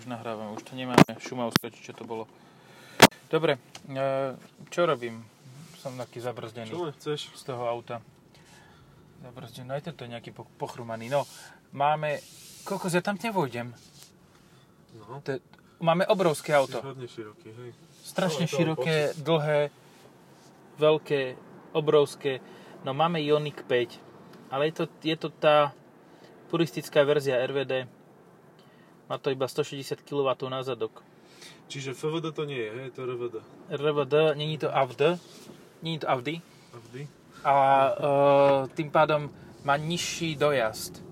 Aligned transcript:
Už 0.00 0.08
nahrávame, 0.08 0.56
už 0.56 0.64
to 0.64 0.72
nemáme. 0.72 1.04
Šumavské, 1.20 1.68
či 1.68 1.84
čo 1.84 1.92
to 1.92 2.08
bolo. 2.08 2.24
Dobre, 3.28 3.60
e, 3.84 4.32
čo 4.72 4.88
robím? 4.88 5.20
Som 5.76 5.92
taký 6.00 6.24
zabrzdený 6.24 6.72
Čo 6.72 6.88
chceš? 6.96 7.28
z 7.36 7.42
toho 7.44 7.68
auta. 7.68 8.00
Zabrzdený, 9.20 9.68
no 9.68 9.76
aj 9.76 9.84
tento 9.84 10.08
je 10.08 10.16
nejaký 10.16 10.32
po- 10.32 10.48
pochrumaný. 10.56 11.12
No, 11.12 11.28
máme... 11.76 12.16
Kokos, 12.64 12.96
ja 12.96 13.04
tam 13.04 13.20
nevojdem. 13.20 13.76
No, 14.96 15.20
máme 15.84 16.08
obrovské 16.08 16.56
auto. 16.56 16.80
široký, 17.04 17.52
hej. 17.52 17.70
Strašne 18.00 18.48
široké, 18.48 19.12
dlhé, 19.20 19.68
veľké, 20.80 21.36
obrovské. 21.76 22.40
No 22.88 22.96
máme 22.96 23.20
Ioniq 23.20 23.68
5, 23.68 24.48
ale 24.48 24.72
je 24.72 24.74
to, 24.80 24.84
je 25.04 25.16
to 25.20 25.28
tá 25.28 25.76
puristická 26.48 27.04
verzia 27.04 27.36
RVD. 27.44 27.99
Má 29.10 29.18
to 29.18 29.34
iba 29.34 29.50
160 29.50 30.06
kW 30.06 30.30
na 30.46 30.62
zadok. 30.62 31.02
Čiže 31.66 31.98
FVD 31.98 32.30
to 32.30 32.46
nie 32.46 32.62
je, 32.62 32.70
hej, 32.70 32.88
to 32.94 33.02
RVD. 33.06 33.42
RVD, 33.74 34.14
není 34.38 34.54
to 34.58 34.70
AVD, 34.70 35.18
není 35.82 35.98
to 35.98 36.06
Audi 36.06 36.38
A 36.74 36.76
vždy? 36.78 37.02
a 37.42 37.54
e, 37.90 37.92
tým 38.74 38.90
pádom 38.90 39.30
má 39.66 39.74
nižší 39.74 40.38
dojazd. 40.38 41.02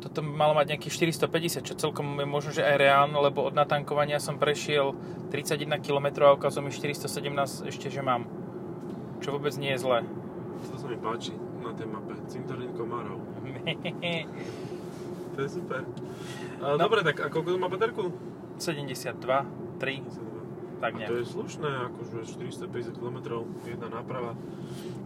Toto 0.00 0.24
malo 0.24 0.56
mať 0.56 0.74
nejakých 0.74 1.14
450, 1.30 1.62
čo 1.62 1.74
celkom 1.78 2.18
je 2.18 2.26
možno, 2.26 2.50
že 2.56 2.64
aj 2.64 2.76
reálne, 2.80 3.14
lebo 3.20 3.46
od 3.46 3.54
natankovania 3.54 4.18
som 4.18 4.40
prešiel 4.40 4.96
31 5.30 5.78
km 5.84 6.26
a 6.26 6.34
ukázal 6.34 6.64
mi 6.64 6.72
417 6.72 7.68
ešte, 7.70 7.86
že 7.86 8.02
mám. 8.02 8.26
Čo 9.20 9.36
vôbec 9.36 9.52
nie 9.60 9.76
je 9.76 9.82
zlé. 9.84 10.02
To 10.72 10.74
sa 10.74 10.86
mi 10.88 10.96
páči 10.96 11.36
na 11.60 11.70
tej 11.76 11.86
mape. 11.86 12.16
Cintorín 12.26 12.74
komárov. 12.74 13.20
To 15.30 15.46
je 15.46 15.56
super. 15.62 15.86
No. 16.60 16.76
Dobre, 16.76 17.00
tak 17.00 17.16
a 17.24 17.32
koľko 17.32 17.56
to 17.56 17.58
má 17.58 17.72
baterku? 17.72 18.12
72, 18.60 19.16
3, 19.80 20.84
tak 20.84 20.92
A 20.92 20.96
to 20.96 21.00
nejak. 21.00 21.10
je 21.16 21.24
slušné, 21.24 21.70
akože 21.88 22.16
450 22.28 23.00
km, 23.00 23.48
jedna 23.64 23.88
náprava, 23.88 24.36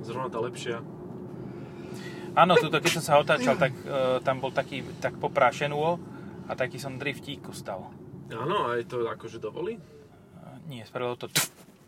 zrovna 0.02 0.34
tá 0.34 0.42
lepšia. 0.42 0.82
Áno, 2.34 2.58
tuto, 2.58 2.82
keď 2.82 2.98
som 2.98 3.04
sa 3.06 3.22
otáčal, 3.22 3.54
tak 3.54 3.70
e, 3.86 4.18
tam 4.26 4.42
bol 4.42 4.50
taký, 4.50 4.82
tak 4.98 5.14
poprášenú 5.22 5.78
a 6.50 6.52
taký 6.58 6.82
som 6.82 6.98
driftíku 6.98 7.54
stal. 7.54 7.94
Áno, 8.34 8.74
aj 8.74 8.90
to 8.90 9.06
akože 9.06 9.38
dovolí? 9.38 9.78
E, 9.78 9.82
Nie, 10.66 10.82
spravilo 10.82 11.14
to 11.14 11.30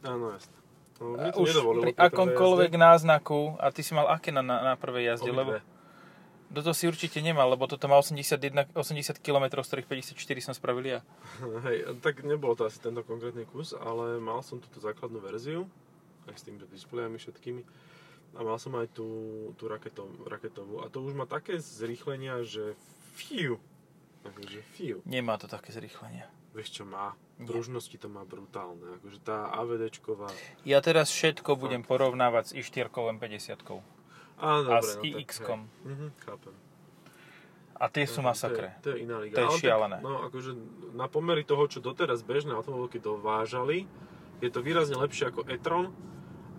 Áno, 0.07 0.31
jasne. 0.31 0.55
No, 1.03 1.19
to 1.35 1.45
už 1.45 1.53
pri 1.83 1.93
akomkoľvek 1.93 2.73
náznaku, 2.79 3.59
a 3.61 3.69
ty 3.75 3.83
si 3.83 3.93
mal 3.93 4.09
aké 4.09 4.33
na, 4.33 4.41
na, 4.41 4.73
na 4.73 4.75
prvej 4.79 5.13
jazde, 5.13 5.29
lebo 5.29 5.59
Obidve. 5.59 5.76
Toto 6.53 6.71
si 6.75 6.87
určite 6.87 7.19
nemal, 7.19 7.51
lebo 7.51 7.67
toto 7.67 7.87
má 7.91 7.99
81, 7.99 8.75
80 8.75 9.19
km, 9.19 9.45
z 9.63 9.69
ktorých 9.73 9.89
54 10.15 10.47
som 10.47 10.55
spravil 10.55 10.99
ja. 10.99 11.01
Hej, 11.67 11.99
tak 12.01 12.23
nebol 12.23 12.55
to 12.55 12.67
asi 12.67 12.79
tento 12.79 13.03
konkrétny 13.03 13.47
kus, 13.49 13.75
ale 13.75 14.19
mal 14.23 14.41
som 14.47 14.63
túto 14.63 14.79
základnú 14.79 15.19
verziu, 15.19 15.67
aj 16.31 16.37
s 16.39 16.45
tými 16.47 16.63
displejami 16.71 17.19
všetkými. 17.19 17.63
A 18.37 18.45
mal 18.45 18.61
som 18.61 18.77
aj 18.77 18.93
tú, 18.93 19.09
tú 19.57 19.65
raketov, 19.65 20.29
raketovú. 20.29 20.85
A 20.85 20.93
to 20.93 21.01
už 21.01 21.17
má 21.17 21.25
také 21.25 21.57
zrýchlenia, 21.57 22.45
že 22.45 22.77
fiu. 23.17 23.57
Takže 24.21 24.61
fiu. 24.77 24.99
Nemá 25.09 25.41
to 25.41 25.49
také 25.49 25.73
zrýchlenie. 25.73 26.27
Vieš 26.53 26.83
čo 26.83 26.85
má? 26.85 27.17
Nie. 27.37 27.49
Pružnosti 27.49 27.97
to 27.97 28.09
má 28.09 28.25
brutálne. 28.25 28.97
Akože 29.01 29.21
tá 29.25 29.53
AVDčková... 29.57 30.29
Ja 30.65 30.81
teraz 30.81 31.13
všetko 31.13 31.57
budem 31.57 31.85
porovnávať 31.85 32.53
s 32.53 32.53
i4 32.57 32.93
M50 32.93 33.61
Á, 34.37 34.49
a 34.49 34.63
dobre, 34.63 34.85
s 34.85 34.93
no, 34.97 35.03
iX-kom. 35.05 35.61
Mhm, 35.85 36.07
chápem. 36.25 36.55
A 37.77 37.93
tie 37.93 38.09
sú 38.09 38.25
No, 38.25 38.33
masakre. 38.33 38.73
To 38.81 38.89
je, 38.89 38.97
to 38.97 38.97
je 38.97 38.97
iná 39.05 39.17
liga. 39.21 39.37
To 39.37 39.41
je 39.41 39.49
Ale 39.53 39.59
šialené. 39.61 39.97
Tak, 40.01 40.05
no 40.05 40.13
akože 40.25 40.51
na 40.97 41.07
pomery 41.13 41.45
toho, 41.45 41.65
čo 41.69 41.85
doteraz 41.85 42.25
bežné 42.25 42.57
automobilky 42.57 42.97
dovážali, 42.97 43.85
je 44.41 44.49
to 44.49 44.65
výrazne 44.65 44.97
lepšie 44.97 45.29
ako 45.29 45.45
e-tron, 45.49 45.93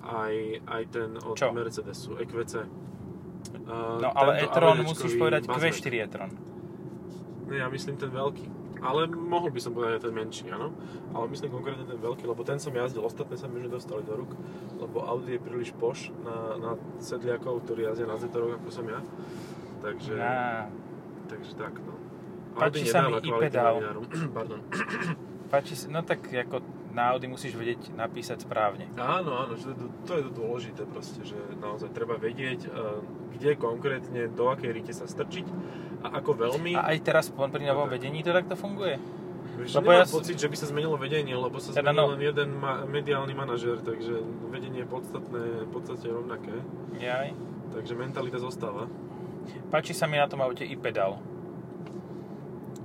aj, 0.06 0.36
aj 0.66 0.84
ten 0.94 1.10
od 1.18 1.34
Čo? 1.34 1.50
Mercedesu, 1.54 2.18
EQC. 2.22 2.54
Uh, 3.66 3.98
No 4.02 4.10
ale 4.14 4.46
e-tron 4.46 4.86
musíš 4.86 5.18
povedať 5.18 5.50
Buzzword. 5.50 5.74
Q4 5.74 5.94
e-tron. 6.06 6.32
Nie, 7.50 7.66
ja 7.66 7.68
myslím 7.70 7.98
ten 7.98 8.10
veľký. 8.14 8.46
Ale 8.82 9.10
mohol 9.10 9.50
by 9.50 9.60
som 9.62 9.72
povedať 9.74 10.00
aj 10.00 10.04
ten 10.10 10.14
menší, 10.14 10.46
áno. 10.54 10.74
Ale 11.14 11.26
myslím 11.32 11.50
konkrétne 11.54 11.86
ten 11.86 12.00
veľký, 12.00 12.24
lebo 12.26 12.42
ten 12.46 12.58
som 12.62 12.74
jazdil, 12.74 13.04
ostatné 13.04 13.36
sa 13.36 13.50
mi 13.50 13.62
už 13.62 13.70
nedostali 13.72 14.02
do 14.06 14.14
rúk, 14.14 14.32
lebo 14.78 15.04
Audi 15.06 15.38
je 15.38 15.42
príliš 15.42 15.70
poš 15.76 16.14
na, 16.22 16.58
na 16.58 16.72
sedliakov, 17.02 17.66
ktorí 17.66 17.88
jazdia 17.88 18.08
na 18.10 18.18
Zetoroch, 18.20 18.58
ako 18.58 18.70
som 18.70 18.86
ja. 18.86 19.02
Takže, 19.82 20.14
Á, 20.18 20.68
takže 21.30 21.52
tak, 21.54 21.78
no. 21.82 21.94
Páči 22.58 22.82
Audi 22.82 22.90
sa 22.90 23.00
mi 23.06 23.22
i-pedál. 23.22 23.78
novinárom. 23.78 24.04
Pardon. 24.38 24.60
páči 25.48 25.74
si, 25.80 25.88
no 25.88 26.04
tak 26.04 26.28
ako 26.28 26.60
na 26.92 27.14
Audi 27.14 27.30
musíš 27.30 27.54
vedieť 27.54 27.94
napísať 27.94 28.44
správne. 28.44 28.90
Áno, 28.98 29.38
áno, 29.38 29.54
že 29.54 29.70
to, 29.78 29.86
to 30.04 30.12
je 30.18 30.24
to 30.26 30.32
dôležité 30.34 30.84
proste, 30.90 31.22
že 31.22 31.38
naozaj 31.62 31.94
treba 31.94 32.18
vedieť, 32.18 32.66
eh, 32.66 32.72
kde 33.38 33.54
konkrétne, 33.54 34.34
do 34.34 34.50
akej 34.50 34.72
rite 34.74 34.94
sa 34.98 35.06
strčiť 35.06 35.46
a 36.00 36.08
ako 36.16 36.32
veľmi. 36.36 36.72
A 36.74 36.92
aj 36.92 36.98
teraz 37.02 37.26
pri 37.30 37.64
novom 37.64 37.86
No 37.86 37.92
vedení 37.92 38.22
to 38.22 38.30
takto 38.30 38.54
funguje? 38.54 38.98
Lebo 39.58 39.90
nemám 39.90 40.06
ja 40.06 40.08
pocit, 40.08 40.38
že 40.38 40.46
by 40.46 40.56
sa 40.56 40.70
zmenilo 40.70 40.96
vedenie, 40.96 41.34
lebo 41.34 41.58
sa 41.58 41.74
Teda 41.74 41.90
no. 41.90 42.06
zmenil 42.06 42.14
len 42.14 42.22
jeden 42.24 42.50
ma- 42.56 42.86
mediálny 42.86 43.34
manažer, 43.34 43.82
takže 43.82 44.22
vedenie 44.48 44.86
je 44.86 44.88
podstatné, 44.88 45.42
v 45.66 45.72
podstate 45.72 46.06
rovnaké, 46.06 46.54
Jaj. 46.96 47.34
takže 47.74 47.94
mentalita 47.94 48.38
zostáva. 48.38 48.86
Páči 49.68 49.98
sa 49.98 50.06
mi 50.06 50.16
na 50.16 50.30
tom 50.30 50.40
aute 50.40 50.62
i 50.62 50.78
pedál. 50.78 51.18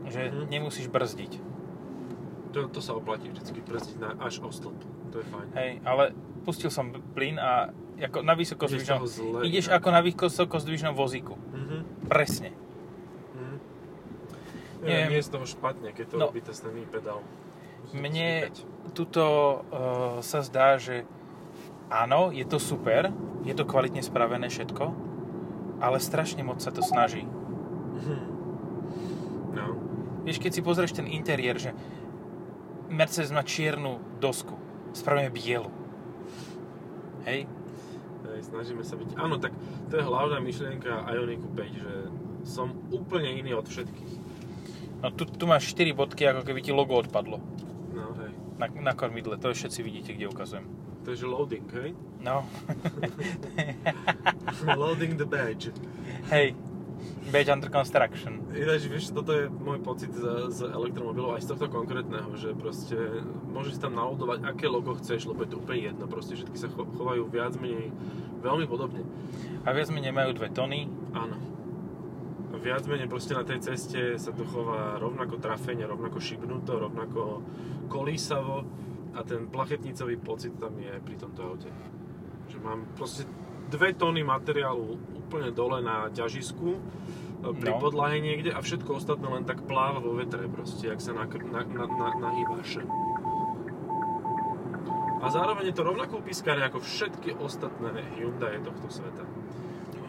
Že 0.05 0.21
Mhm. 0.27 0.43
nemusíš 0.49 0.89
brzdiť. 0.89 1.33
To, 2.53 2.69
to 2.69 2.81
sa 2.81 2.93
oplatí 2.93 3.29
vždycky 3.29 3.61
brzdiť 3.61 3.97
na, 3.97 4.13
až 4.19 4.41
o 4.41 4.49
stĺp, 4.49 4.77
to 5.09 5.17
je 5.19 5.27
fajn. 5.27 5.49
Hej, 5.53 5.71
ale 5.83 6.13
pustil 6.43 6.69
som 6.69 6.89
plyn 7.13 7.37
a 7.37 7.73
ako 7.99 8.21
na 8.21 8.33
vysokozdvižnom... 8.33 9.01
zle 9.05 9.45
Ideš 9.45 9.69
ako 9.69 9.89
na 9.89 10.01
vysokozdvižnom 10.01 10.93
vozíku. 10.93 11.37
Mhm. 11.37 12.09
Presne. 12.09 12.53
Nie, 14.83 15.07
nie 15.09 15.19
je 15.23 15.27
z 15.27 15.31
toho 15.31 15.47
špatne, 15.47 15.95
keď 15.95 16.07
to 16.11 16.17
No. 16.19 16.27
robí 16.29 16.43
ten 16.43 16.55
snemý 16.55 16.83
pedál. 16.91 17.23
Mne 17.95 18.51
tuto 18.95 19.23
uh, 19.23 20.19
sa 20.23 20.43
zdá, 20.43 20.79
že 20.79 21.07
áno, 21.87 22.31
je 22.31 22.43
to 22.43 22.59
super, 22.59 23.11
je 23.43 23.55
to 23.55 23.63
kvalitne 23.63 24.03
spravené 24.03 24.47
všetko, 24.51 24.85
ale 25.79 25.99
strašne 25.99 26.43
moc 26.43 26.59
sa 26.63 26.71
to 26.71 26.83
snaží. 26.83 27.23
Mhm. 27.23 28.17
No. 29.55 29.65
Vieš, 30.25 30.39
keď 30.39 30.53
si 30.55 30.63
pozrieš 30.63 30.93
ten 30.95 31.07
interiér, 31.07 31.59
že 31.59 31.71
Mercedes 32.89 33.35
má 33.35 33.43
čiernu 33.43 33.99
dosku, 34.19 34.55
spravíme 34.95 35.29
bielu. 35.29 35.69
Hej? 37.27 37.47
Hej, 38.27 38.41
snažíme 38.49 38.83
sa 38.83 38.95
byť... 38.97 39.09
Áno, 39.19 39.37
tak 39.39 39.53
to 39.91 39.99
je 39.99 40.05
hlavná 40.05 40.39
myšlienka 40.41 41.05
Ioniku 41.11 41.47
5, 41.53 41.83
že 41.83 41.93
som 42.47 42.73
úplne 42.91 43.29
iný 43.35 43.55
od 43.55 43.67
všetkých. 43.67 44.13
No 45.03 45.11
tu, 45.11 45.27
tu 45.27 45.45
máš 45.45 45.67
4 45.69 45.91
bodky, 45.93 46.23
ako 46.25 46.43
keby 46.43 46.61
ti 46.61 46.71
logo 46.71 46.95
odpadlo 46.95 47.43
No 47.91 48.15
hej. 48.17 48.31
na, 48.57 48.67
na 48.71 48.93
kormidle. 48.95 49.35
To 49.37 49.51
všetci 49.51 49.83
vidíte, 49.83 50.11
kde 50.13 50.27
ukazujem. 50.27 50.65
To 51.03 51.11
je 51.11 51.19
loading, 51.21 51.67
hej? 51.69 51.99
No, 52.21 52.47
loading 54.79 55.17
the 55.17 55.27
badge. 55.27 55.75
hej. 56.31 56.55
Badge 57.25 57.51
under 57.51 57.67
construction. 57.67 58.47
Ináč, 58.53 58.87
vieš, 58.87 59.11
toto 59.11 59.31
je 59.33 59.51
môj 59.51 59.83
pocit 59.83 60.11
z, 60.13 60.23
z 60.49 60.71
elektromobilov 60.71 61.35
aj 61.35 61.43
z 61.43 61.49
tohto 61.51 61.67
konkrétneho, 61.69 62.31
že 62.35 62.55
proste 62.55 62.95
môžeš 63.49 63.79
tam 63.79 63.95
navodovať 63.95 64.47
aké 64.47 64.67
logo 64.67 64.95
chceš, 64.95 65.27
lebo 65.27 65.43
je 65.43 65.51
to 65.51 65.59
úplne 65.59 65.83
jedno, 65.85 66.07
proste 66.07 66.35
všetky 66.35 66.55
sa 66.55 66.69
cho- 66.69 66.87
chovajú 66.89 67.27
viac 67.27 67.59
menej 67.59 67.91
veľmi 68.39 68.67
podobne. 68.67 69.03
A 69.63 69.71
viac 69.71 69.91
menej 69.91 70.15
majú 70.15 70.31
dve 70.33 70.47
tony. 70.49 70.87
Áno. 71.11 71.35
Viac 72.63 72.87
menej 72.87 73.11
proste 73.11 73.35
na 73.35 73.43
tej 73.43 73.59
ceste 73.59 74.15
sa 74.23 74.31
to 74.31 74.47
chová 74.47 74.95
rovnako 75.03 75.43
trafene, 75.43 75.83
rovnako 75.83 76.23
šibnuto, 76.23 76.79
rovnako 76.79 77.43
kolísavo 77.91 78.63
a 79.13 79.21
ten 79.27 79.51
plachetnicový 79.51 80.15
pocit 80.17 80.55
tam 80.63 80.79
je 80.79 80.95
pri 81.03 81.15
tomto 81.19 81.43
aute. 81.43 81.69
Že 82.49 82.59
mám 82.63 82.87
proste 82.95 83.27
dve 83.67 83.99
tóny 83.99 84.23
materiálu 84.23 84.95
úplne 85.19 85.51
dole 85.51 85.83
na 85.83 86.07
ťažisku, 86.15 86.69
e, 86.71 86.81
pri 87.51 87.71
No. 87.75 87.83
podlahe 87.83 88.23
niekde 88.23 88.55
a 88.55 88.63
všetko 88.63 88.95
ostatné 88.95 89.27
len 89.27 89.43
tak 89.43 89.67
pláva 89.67 89.99
vo 89.99 90.15
vetre 90.15 90.47
proste, 90.47 90.87
jak 90.87 91.03
sa 91.03 91.11
nakr- 91.19 91.43
na, 91.43 91.67
na, 91.67 91.85
na, 91.91 92.09
nahýbaš. 92.15 92.79
A 95.19 95.27
zároveň 95.31 95.71
je 95.71 95.77
to 95.77 95.83
rovnako 95.83 96.19
upískané 96.19 96.63
ako 96.63 96.79
všetky 96.79 97.35
ostatné 97.39 97.91
Hyundai 98.19 98.59
tohto 98.63 98.87
sveta. 98.87 99.27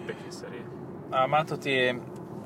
Pekné 0.06 0.30
série. 0.30 0.62
A 1.14 1.30
má 1.30 1.46
to 1.46 1.54
tie 1.56 1.94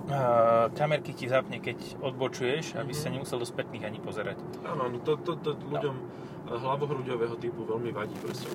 uh, 0.08 0.72
kamerky 0.74 1.12
ti 1.14 1.28
zapne, 1.28 1.60
keď 1.60 2.00
odbočuješ, 2.02 2.80
aby 2.80 2.92
Mhm. 2.96 3.00
sa 3.00 3.08
nemusel 3.12 3.38
do 3.40 3.48
spätných 3.48 3.84
ani 3.86 4.00
pozerať. 4.00 4.40
Áno, 4.64 4.88
áno, 4.88 4.98
to, 5.04 5.20
to, 5.22 5.36
to 5.40 5.56
ľuďom 5.68 5.96
no. 5.96 6.58
hlavohrúďového 6.58 7.36
typu 7.38 7.68
veľmi 7.68 7.92
vadí 7.92 8.16
proste. 8.24 8.48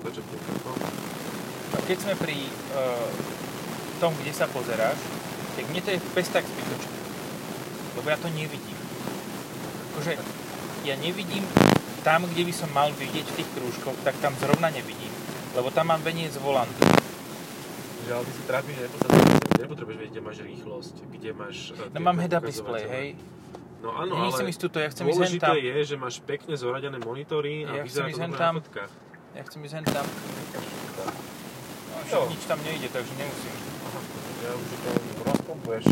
A 1.73 1.77
keď 1.89 1.97
sme 1.97 2.13
pri 2.17 2.37
uh, 2.73 3.09
tom, 3.97 4.13
kde 4.21 4.33
sa 4.33 4.45
pozeráš, 4.49 4.97
tak 5.53 5.65
mne 5.69 5.81
to 5.81 5.89
je 5.93 5.99
pes 6.13 6.27
tak 6.29 6.45
zbytočné. 6.45 6.97
Lebo 7.97 8.07
ja 8.09 8.17
to 8.17 8.29
nevidím. 8.33 8.77
Akože 9.93 10.17
ja 10.83 10.95
nevidím 10.97 11.45
tam, 12.03 12.27
kde 12.27 12.43
by 12.43 12.53
som 12.53 12.69
mal 12.73 12.91
vidieť 12.91 13.25
v 13.29 13.37
tých 13.39 13.49
krúžkoch, 13.55 13.95
tak 14.03 14.17
tam 14.19 14.35
zrovna 14.41 14.67
nevidím. 14.73 15.13
Lebo 15.55 15.69
tam 15.69 15.93
mám 15.93 16.01
veniec 16.01 16.33
volantu. 16.41 16.83
Že 18.03 18.11
ale 18.11 18.23
ty 18.25 18.31
si 18.33 18.43
trápiš, 18.43 18.75
že 18.75 19.32
nepotrebuješ, 19.63 19.97
vedieť, 19.97 20.11
kde 20.11 20.21
máš 20.21 20.37
rýchlosť, 20.39 20.95
kde 21.09 21.29
máš... 21.31 21.55
e, 21.71 21.89
No 21.89 21.99
mám 21.99 22.17
head-up 22.17 22.43
display, 22.43 22.83
hej. 22.85 23.07
No 23.79 23.91
áno, 23.91 24.15
ale 24.15 24.27
nechcem 24.27 24.47
ísť 24.47 24.59
tuto, 24.61 24.77
ja 24.77 24.87
chcem 24.87 25.03
ísť 25.05 25.39
tam. 25.39 25.55
je, 25.55 25.75
že 25.83 25.95
máš 25.95 26.15
pekne 26.19 26.55
zoradené 26.55 26.95
monitory 26.97 27.65
a 27.65 27.79
Ja 27.79 27.83
vyzerá 27.83 28.07
chcem 28.07 28.15
to 28.23 28.27
dobre 28.29 28.39
tam. 28.39 28.53
na 28.53 28.61
fotkách. 28.61 28.91
Ja 29.33 29.41
chcem 29.43 29.59
ísť 29.61 29.73
hen 29.73 29.85
tam. 29.85 30.05
No, 31.83 31.95
však 32.01 32.23
nič 32.29 32.43
tam 32.45 32.59
nejde, 32.63 32.87
takže 32.89 33.13
nemusím. 33.13 33.55
Ja 34.39 34.51
už 34.51 34.67
to 34.69 34.89
rozpompuješ. 35.25 35.83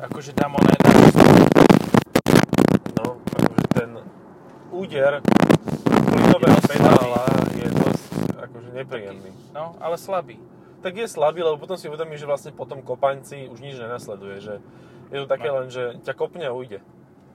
Akože 0.00 0.30
dám 0.32 0.52
oné, 0.54 0.74
No, 2.96 3.16
akože 3.16 3.64
ten 3.70 3.90
úder 4.70 5.12
plynového 5.84 6.56
Je 6.56 6.64
pedála 6.66 7.22
je 7.50 7.68
dosť 7.70 8.04
akože 8.38 8.68
nepríjemný. 8.74 9.30
no, 9.50 9.76
ale 9.78 9.96
slabý. 9.96 10.36
Tak 10.80 10.94
je 10.94 11.06
slabý, 11.06 11.40
lebo 11.40 11.56
potom 11.56 11.76
si 11.76 11.86
uvedomíš, 11.86 12.20
že 12.20 12.26
vlastne 12.26 12.50
po 12.50 12.64
tom 12.64 12.80
kopaňci 12.80 13.46
už 13.46 13.58
nič 13.58 13.76
nenasleduje, 13.76 14.40
že 14.40 14.58
je 15.08 15.18
to 15.18 15.26
také 15.26 15.48
No. 15.48 15.60
len, 15.60 15.68
že 15.68 15.96
ťa 16.00 16.12
kopne 16.14 16.42
a 16.42 16.50
ujde. 16.50 16.80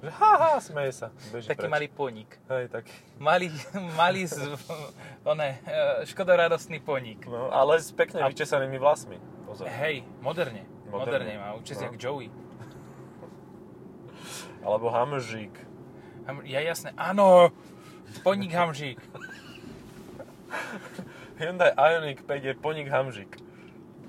Že 0.01 0.09
haha, 0.11 0.59
smeje 0.59 0.91
sa, 0.91 1.07
beží 1.29 1.47
Taký 1.47 1.61
preč. 1.61 1.71
malý 1.71 1.87
poník. 1.87 2.29
Hej, 2.47 2.67
taký. 2.67 2.91
Malý, 3.17 3.47
malý, 3.95 4.25
z, 4.25 4.37
oné, 5.23 5.61
e, 5.61 6.05
škodoradostný 6.05 6.79
poník. 6.79 7.25
No, 7.25 7.49
ale 7.49 7.77
s 7.77 7.91
pekne 7.91 8.21
A- 8.21 8.27
vyčesanými 8.27 8.75
vlasmi. 8.75 9.17
Pozor. 9.45 9.67
Hej, 9.67 10.03
moderne. 10.19 10.65
Moderne. 10.85 10.89
Moderne, 10.89 11.33
má 11.37 11.53
účes 11.53 11.77
No. 11.77 11.83
jak 11.85 11.95
Joey. 11.95 12.29
Alebo 14.61 14.89
hamžík. 14.89 15.53
Ham- 16.25 16.43
Ja 16.43 16.59
jasné, 16.59 16.91
áno, 16.95 17.49
poník 18.21 18.51
hamžík. 18.51 18.97
Hyundai 21.35 21.71
Ioniq 21.75 22.23
5 22.23 22.45
je 22.45 22.53
poník 22.53 22.87
hamžík. 22.87 23.35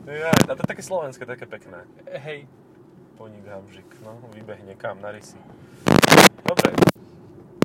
Ja, 0.06 0.30
a 0.30 0.52
to 0.54 0.62
je 0.62 0.70
také 0.70 0.82
slovenské, 0.82 1.26
také 1.26 1.50
pekné. 1.50 1.82
Hej, 2.06 2.46
Poník 3.16 3.48
hamžík. 3.48 3.96
No, 4.04 4.20
vybehne 4.36 4.76
kam, 4.76 5.00
na 5.00 5.08
rysy. 5.08 5.40
Dobre. 6.44 6.76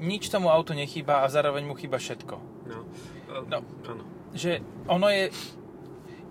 nič 0.01 0.31
tomu 0.31 0.47
autu 0.49 0.73
nechýba 0.73 1.21
a 1.21 1.29
zároveň 1.29 1.67
mu 1.67 1.75
chýba 1.75 1.99
všetko. 1.99 2.35
No. 2.71 2.87
No. 3.51 3.59
Áno. 3.85 4.03
Že 4.31 4.63
ono 4.87 5.11
je... 5.11 5.29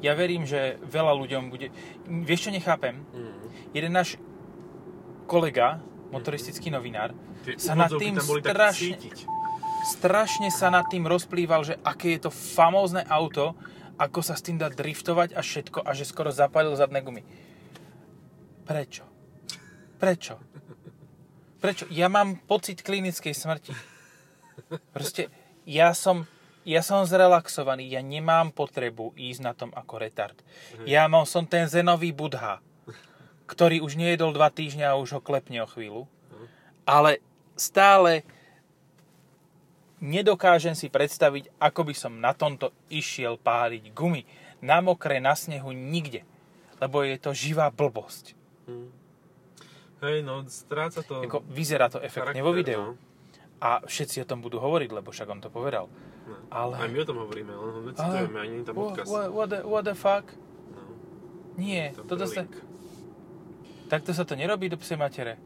Ja 0.01 0.17
verím, 0.17 0.49
že 0.49 0.81
veľa 0.81 1.13
ľuďom 1.13 1.53
bude... 1.53 1.69
Vieš, 2.09 2.49
čo 2.49 2.51
nechápem? 2.51 3.05
Mm. 3.13 3.41
Jeden 3.77 3.93
náš 3.93 4.17
kolega, 5.29 5.85
motoristický 6.09 6.73
novinár, 6.73 7.13
Tie 7.45 7.61
sa 7.61 7.77
nad 7.77 7.93
tým 7.93 8.17
tam 8.17 8.25
boli 8.25 8.41
tak 8.41 8.57
strašne, 8.57 8.97
cítiť. 8.97 9.17
Strašne 9.85 10.49
sa 10.53 10.69
nad 10.69 10.87
tým 10.89 11.09
rozplýval, 11.09 11.65
že 11.65 11.79
aké 11.85 12.17
je 12.17 12.29
to 12.29 12.31
famózne 12.33 13.05
auto, 13.09 13.57
ako 14.01 14.25
sa 14.25 14.33
s 14.33 14.45
tým 14.45 14.57
dá 14.57 14.73
driftovať 14.73 15.37
a 15.37 15.45
všetko 15.45 15.85
a 15.85 15.91
že 15.93 16.09
skoro 16.09 16.33
zapálil 16.33 16.73
zadné 16.73 17.05
gumy. 17.05 17.21
Prečo? 18.65 19.05
Prečo? 20.01 20.41
Prečo? 21.61 21.85
Ja 21.93 22.09
mám 22.09 22.41
pocit 22.49 22.81
klinickej 22.81 23.37
smrti. 23.37 23.77
Proste, 24.97 25.29
ja 25.69 25.93
som, 25.93 26.25
ja 26.65 26.81
som 26.81 27.05
zrelaxovaný, 27.05 27.93
ja 27.93 28.01
nemám 28.01 28.57
potrebu 28.57 29.13
ísť 29.13 29.41
na 29.45 29.53
tom 29.53 29.69
ako 29.77 30.01
retard. 30.01 30.37
Ja 30.89 31.05
mám, 31.05 31.29
som 31.29 31.45
ten 31.45 31.69
zenový 31.69 32.17
budha, 32.17 32.65
ktorý 33.45 33.85
už 33.85 34.01
nejedol 34.01 34.33
dva 34.33 34.49
týždňa 34.49 34.95
a 34.95 35.01
už 35.01 35.19
ho 35.19 35.21
klepne 35.21 35.61
o 35.61 35.69
chvíľu. 35.69 36.09
Ale 36.89 37.21
stále 37.61 38.25
nedokážem 40.01 40.75
si 40.75 40.89
predstaviť, 40.89 41.53
ako 41.61 41.81
by 41.87 41.95
som 41.95 42.13
na 42.19 42.33
tomto 42.33 42.73
išiel 42.89 43.37
páliť 43.37 43.93
gumy. 43.93 44.25
Na 44.61 44.81
mokre, 44.81 45.21
na 45.21 45.33
snehu, 45.33 45.73
nikde. 45.73 46.25
Lebo 46.81 47.05
je 47.05 47.17
to 47.17 47.33
živá 47.33 47.69
blbosť. 47.69 48.37
Hej, 50.01 50.25
no, 50.25 50.45
stráca 50.49 51.05
to... 51.05 51.21
Jako, 51.21 51.45
vyzerá 51.53 51.93
to 51.93 52.01
efektne 52.01 52.41
charakter, 52.41 52.45
vo 52.45 52.53
videu. 52.57 52.81
No. 52.81 52.93
A 53.61 53.85
všetci 53.85 54.25
o 54.25 54.29
tom 54.29 54.41
budú 54.41 54.57
hovoriť, 54.57 54.89
lebo 54.89 55.13
však 55.13 55.29
on 55.29 55.41
to 55.45 55.53
povedal. 55.53 55.93
No. 56.25 56.37
Ale- 56.49 56.81
Aj 56.81 56.89
my 56.89 56.99
o 57.05 57.07
tom 57.07 57.21
hovoríme, 57.21 57.53
len 57.53 57.69
ho 57.77 57.81
necitujeme, 57.85 58.37
ani 58.41 58.51
nie 58.57 58.61
je 58.65 58.69
tam 58.73 58.77
odkaz. 58.81 59.05
what, 59.05 59.29
what, 59.29 59.49
the, 59.53 59.61
what 59.61 59.85
the 59.85 59.93
fuck? 59.93 60.25
No. 60.73 60.81
Nie, 61.61 61.93
toto 61.93 62.25
sa, 62.25 62.49
takto 63.93 64.17
sa 64.17 64.25
to 64.25 64.33
nerobí 64.33 64.73
do 64.73 64.81
psej 64.81 64.97
matere. 64.97 65.37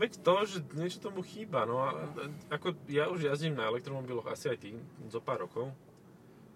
Veď 0.00 0.24
to, 0.24 0.34
že 0.48 0.64
niečo 0.72 1.04
tomu 1.04 1.20
chýba, 1.20 1.68
no 1.68 1.84
a 1.84 1.92
ako 2.48 2.72
ja 2.88 3.12
už 3.12 3.28
jazdím 3.28 3.52
na 3.52 3.68
elektromobiloch 3.68 4.32
asi 4.32 4.48
aj 4.48 4.58
ty, 4.64 4.72
zo 5.12 5.20
pár 5.20 5.44
rokov, 5.44 5.68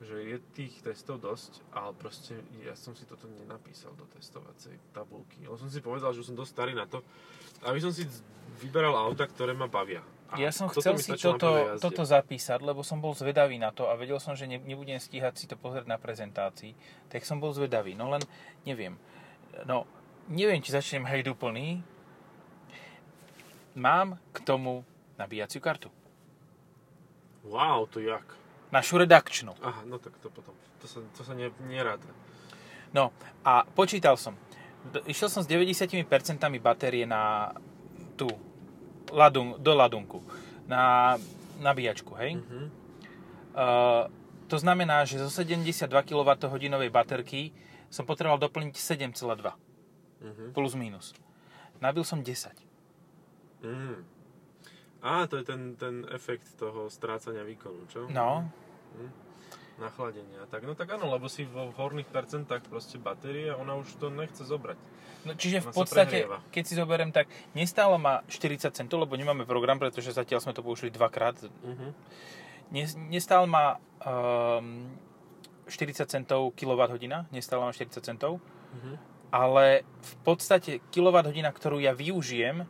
že 0.01 0.17
je 0.17 0.37
tých 0.57 0.81
testov 0.81 1.21
dosť, 1.21 1.61
ale 1.77 1.93
proste 1.93 2.41
ja 2.65 2.73
som 2.73 2.97
si 2.97 3.05
toto 3.05 3.29
nenapísal 3.29 3.93
do 4.01 4.09
testovacej 4.17 4.81
tabulky. 4.97 5.45
Ale 5.45 5.61
som 5.61 5.69
si 5.69 5.85
povedal, 5.85 6.17
že 6.17 6.25
som 6.25 6.33
dosť 6.33 6.53
starý 6.57 6.73
na 6.73 6.89
to, 6.89 7.05
aby 7.69 7.79
som 7.85 7.93
si 7.93 8.09
vyberal 8.65 8.97
auta, 8.97 9.29
ktoré 9.29 9.53
ma 9.53 9.69
bavia. 9.69 10.01
A 10.33 10.41
Ja 10.41 10.51
som 10.51 10.73
chcel 10.73 10.97
si 10.97 11.13
toto, 11.15 11.77
toto 11.79 12.03
zapísať, 12.03 12.65
lebo 12.65 12.81
som 12.81 12.99
bol 12.99 13.13
zvedavý 13.13 13.61
na 13.61 13.71
to 13.71 13.87
a 13.87 13.95
vedel 13.95 14.17
som, 14.19 14.33
že 14.33 14.49
ne, 14.49 14.57
nebudem 14.57 14.97
stíhať 14.97 15.37
si 15.37 15.45
to 15.45 15.55
pozrieť 15.61 15.85
na 15.85 16.01
prezentácii. 16.01 16.73
Tak 17.13 17.29
som 17.29 17.39
bol 17.39 17.53
zvedavý, 17.53 17.93
no 17.93 18.09
len 18.09 18.25
neviem. 18.65 18.97
No, 19.69 19.85
neviem, 20.27 20.65
či 20.65 20.75
začnem 20.75 21.07
hejt 21.07 21.29
úplný. 21.29 21.85
Mám 23.75 24.19
k 24.33 24.41
tomu 24.41 24.85
nabíjaciu 25.19 25.61
kartu. 25.61 25.91
Wow, 27.45 27.87
to 27.91 28.01
jak? 28.01 28.25
Našu 28.73 28.99
redakčnú. 28.99 29.55
Aha, 29.63 29.83
no 29.85 29.99
tak 29.99 30.17
to 30.19 30.31
potom. 30.31 30.55
To 30.81 30.87
sa, 30.89 30.99
to 31.15 31.23
sa 31.23 31.35
ne, 31.37 31.53
neráta. 31.69 32.09
No 32.95 33.13
a 33.45 33.63
počítal 33.69 34.17
som. 34.17 34.35
Išiel 35.07 35.29
som 35.29 35.43
s 35.43 35.49
90% 35.49 36.07
batérie 36.59 37.05
na 37.07 37.53
tú 38.17 38.31
ladun, 39.13 39.59
do 39.61 39.73
ladunku. 39.75 40.23
Na 40.67 41.15
nabíjačku, 41.61 42.15
hej? 42.17 42.41
Mhm. 42.41 42.67
Uh, 43.55 44.11
to 44.51 44.59
znamená, 44.59 45.07
že 45.07 45.19
zo 45.19 45.31
72 45.31 45.87
kWh 46.03 46.91
baterky 46.91 47.55
som 47.87 48.03
potreboval 48.03 48.39
doplniť 48.41 48.75
7,2 48.75 49.55
Mhm. 50.25 50.57
plus 50.57 50.75
minus. 50.75 51.15
Nabil 51.79 52.03
som 52.03 52.25
10. 52.25 52.64
Mhm. 53.65 54.05
Á, 55.01 55.27
to 55.27 55.37
je 55.37 55.45
ten, 55.45 55.77
ten 55.77 56.05
efekt 56.09 56.57
toho 56.57 56.89
strácania 56.89 57.43
výkonu, 57.43 57.85
čo? 57.89 58.09
No, 58.09 58.49
Nachladenia. 59.75 60.47
Tak, 60.47 60.63
no 60.63 60.79
tak 60.79 60.87
áno, 60.89 61.11
lebo 61.11 61.27
si 61.27 61.43
vo 61.43 61.75
horných 61.75 62.07
percentách 62.07 62.63
proste 62.65 62.95
batérie 62.95 63.51
a 63.51 63.59
ona 63.59 63.75
už 63.75 63.99
to 63.99 64.07
nechce 64.07 64.47
zobrať. 64.47 64.79
no 65.25 65.35
čiže 65.35 65.59
v 65.59 65.67
Ona 65.67 65.73
sa 65.73 65.79
podstate, 65.83 66.17
keď 66.55 66.63
si 66.63 66.75
zoberiem, 66.75 67.11
tak 67.11 67.27
nestálo 67.53 67.99
ma 67.99 68.23
40 68.25 68.71
centov, 68.71 69.03
lebo 69.03 69.19
nemáme 69.19 69.43
program, 69.43 69.77
pretože 69.77 70.13
zatiaľ 70.13 70.39
sme 70.39 70.55
to 70.55 70.63
použili 70.63 70.89
dvakrát. 70.89 71.35
Mhm. 71.67 71.91
Nes- 72.71 72.97
Nestál 73.11 73.45
ma 73.45 73.77
um, 74.01 74.95
40 75.67 76.07
centov 76.07 76.55
kWh, 76.55 76.95
nestála 77.29 77.67
ma 77.67 77.73
40 77.73 77.99
centov, 77.99 78.39
Mhm. 78.73 78.95
ale 79.33 79.83
v 79.83 80.15
podstate 80.23 80.79
kWh, 80.87 81.19
ktorú 81.51 81.83
ja 81.83 81.91
využijem, 81.91 82.63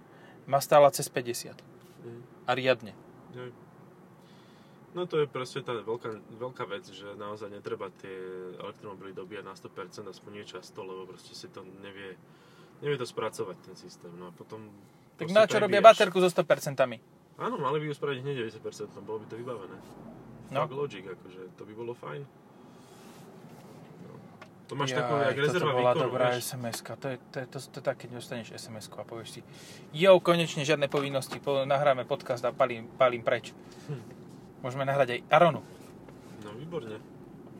ma 0.46 0.60
stála 0.60 0.90
cez 0.90 1.08
50. 1.08 1.56
Mhm. 2.04 2.22
A 2.46 2.50
riadne. 2.54 2.92
Hej. 3.34 3.50
No 4.94 5.10
to 5.10 5.18
je 5.18 5.26
proste 5.26 5.58
tá 5.66 5.74
veľká, 5.74 6.38
veľká 6.38 6.64
vec, 6.70 6.86
že 6.86 7.18
naozaj 7.18 7.50
netreba 7.50 7.90
tie 7.98 8.14
elektromobily 8.62 9.10
dobíjať 9.10 9.42
na 9.42 9.54
100%, 9.58 10.06
aspoň 10.06 10.30
nie 10.30 10.46
často, 10.46 10.86
lebo 10.86 11.10
proste 11.10 11.34
si 11.34 11.50
to 11.50 11.66
nevie, 11.82 12.14
nevie 12.78 12.94
to 12.94 13.02
spracovať 13.02 13.58
ten 13.58 13.74
systém. 13.74 14.14
No 14.14 14.30
a 14.30 14.32
potom... 14.32 14.70
Tak 15.18 15.34
na 15.34 15.50
čo 15.50 15.58
robia 15.58 15.82
baterku 15.82 16.22
so 16.22 16.30
100%? 16.30 16.78
Áno, 17.42 17.58
mali 17.58 17.82
by 17.82 17.90
ju 17.90 17.94
spraviť 17.98 18.18
hneď 18.22 18.36
90%, 18.54 18.94
bolo 19.02 19.18
by 19.18 19.26
to 19.26 19.34
vybavené. 19.34 19.78
No. 20.54 20.70
No. 20.70 20.86
Logic, 20.86 21.02
akože, 21.02 21.58
to 21.58 21.62
by 21.66 21.74
bolo 21.74 21.98
fajn. 21.98 22.22
To 24.64 24.73
máš 24.73 24.97
Jaj, 24.97 24.99
takú, 25.04 25.12
jak 25.21 25.37
rezerva 25.37 25.71
toto 25.71 25.76
bola 25.76 25.92
výkonu, 25.92 26.04
dobrá 26.09 26.26
vieš. 26.33 26.40
SMS-ka. 26.49 26.92
To 26.97 27.06
je, 27.12 27.16
to, 27.33 27.37
je, 27.37 27.47
to, 27.52 27.56
to, 27.61 27.78
je 27.80 27.85
tak, 27.85 27.97
keď 28.00 28.09
dostaneš 28.16 28.49
sms 28.56 28.87
a 28.97 29.04
povieš 29.04 29.28
si 29.28 29.40
jo, 29.92 30.12
konečne 30.25 30.64
žiadne 30.64 30.88
povinnosti, 30.88 31.37
po, 31.37 31.68
nahráme 31.68 32.09
podcast 32.09 32.40
a 32.49 32.50
palím, 32.50 32.88
palím 32.97 33.21
preč. 33.21 33.52
Hm. 33.92 34.00
Môžeme 34.64 34.88
nahrať 34.88 35.21
aj 35.21 35.21
Aronu. 35.28 35.61
No 36.40 36.49
výborne. 36.56 36.97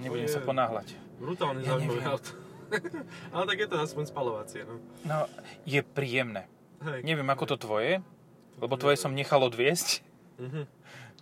Nebudem 0.01 0.27
To 0.27 0.33
sa 0.33 0.41
ponáhľať. 0.41 0.97
Brutálne 1.21 1.61
Ja 1.61 1.77
zaujímavé 1.77 2.03
auto. 2.09 2.33
Ale 3.37 3.45
tak 3.47 3.59
je 3.61 3.69
to 3.69 3.77
aspoň 3.79 4.05
spalovacie, 4.09 4.61
no. 4.65 4.81
No, 5.05 5.29
je 5.69 5.85
príjemné. 5.85 6.49
Hej. 6.81 7.05
Neviem, 7.05 7.29
ako 7.29 7.55
to 7.55 7.57
tvoje, 7.61 8.01
lebo 8.59 8.75
tvoje 8.81 8.97
som 8.97 9.13
nechal 9.13 9.45
odviesť, 9.45 10.03
Mhm, 10.39 10.67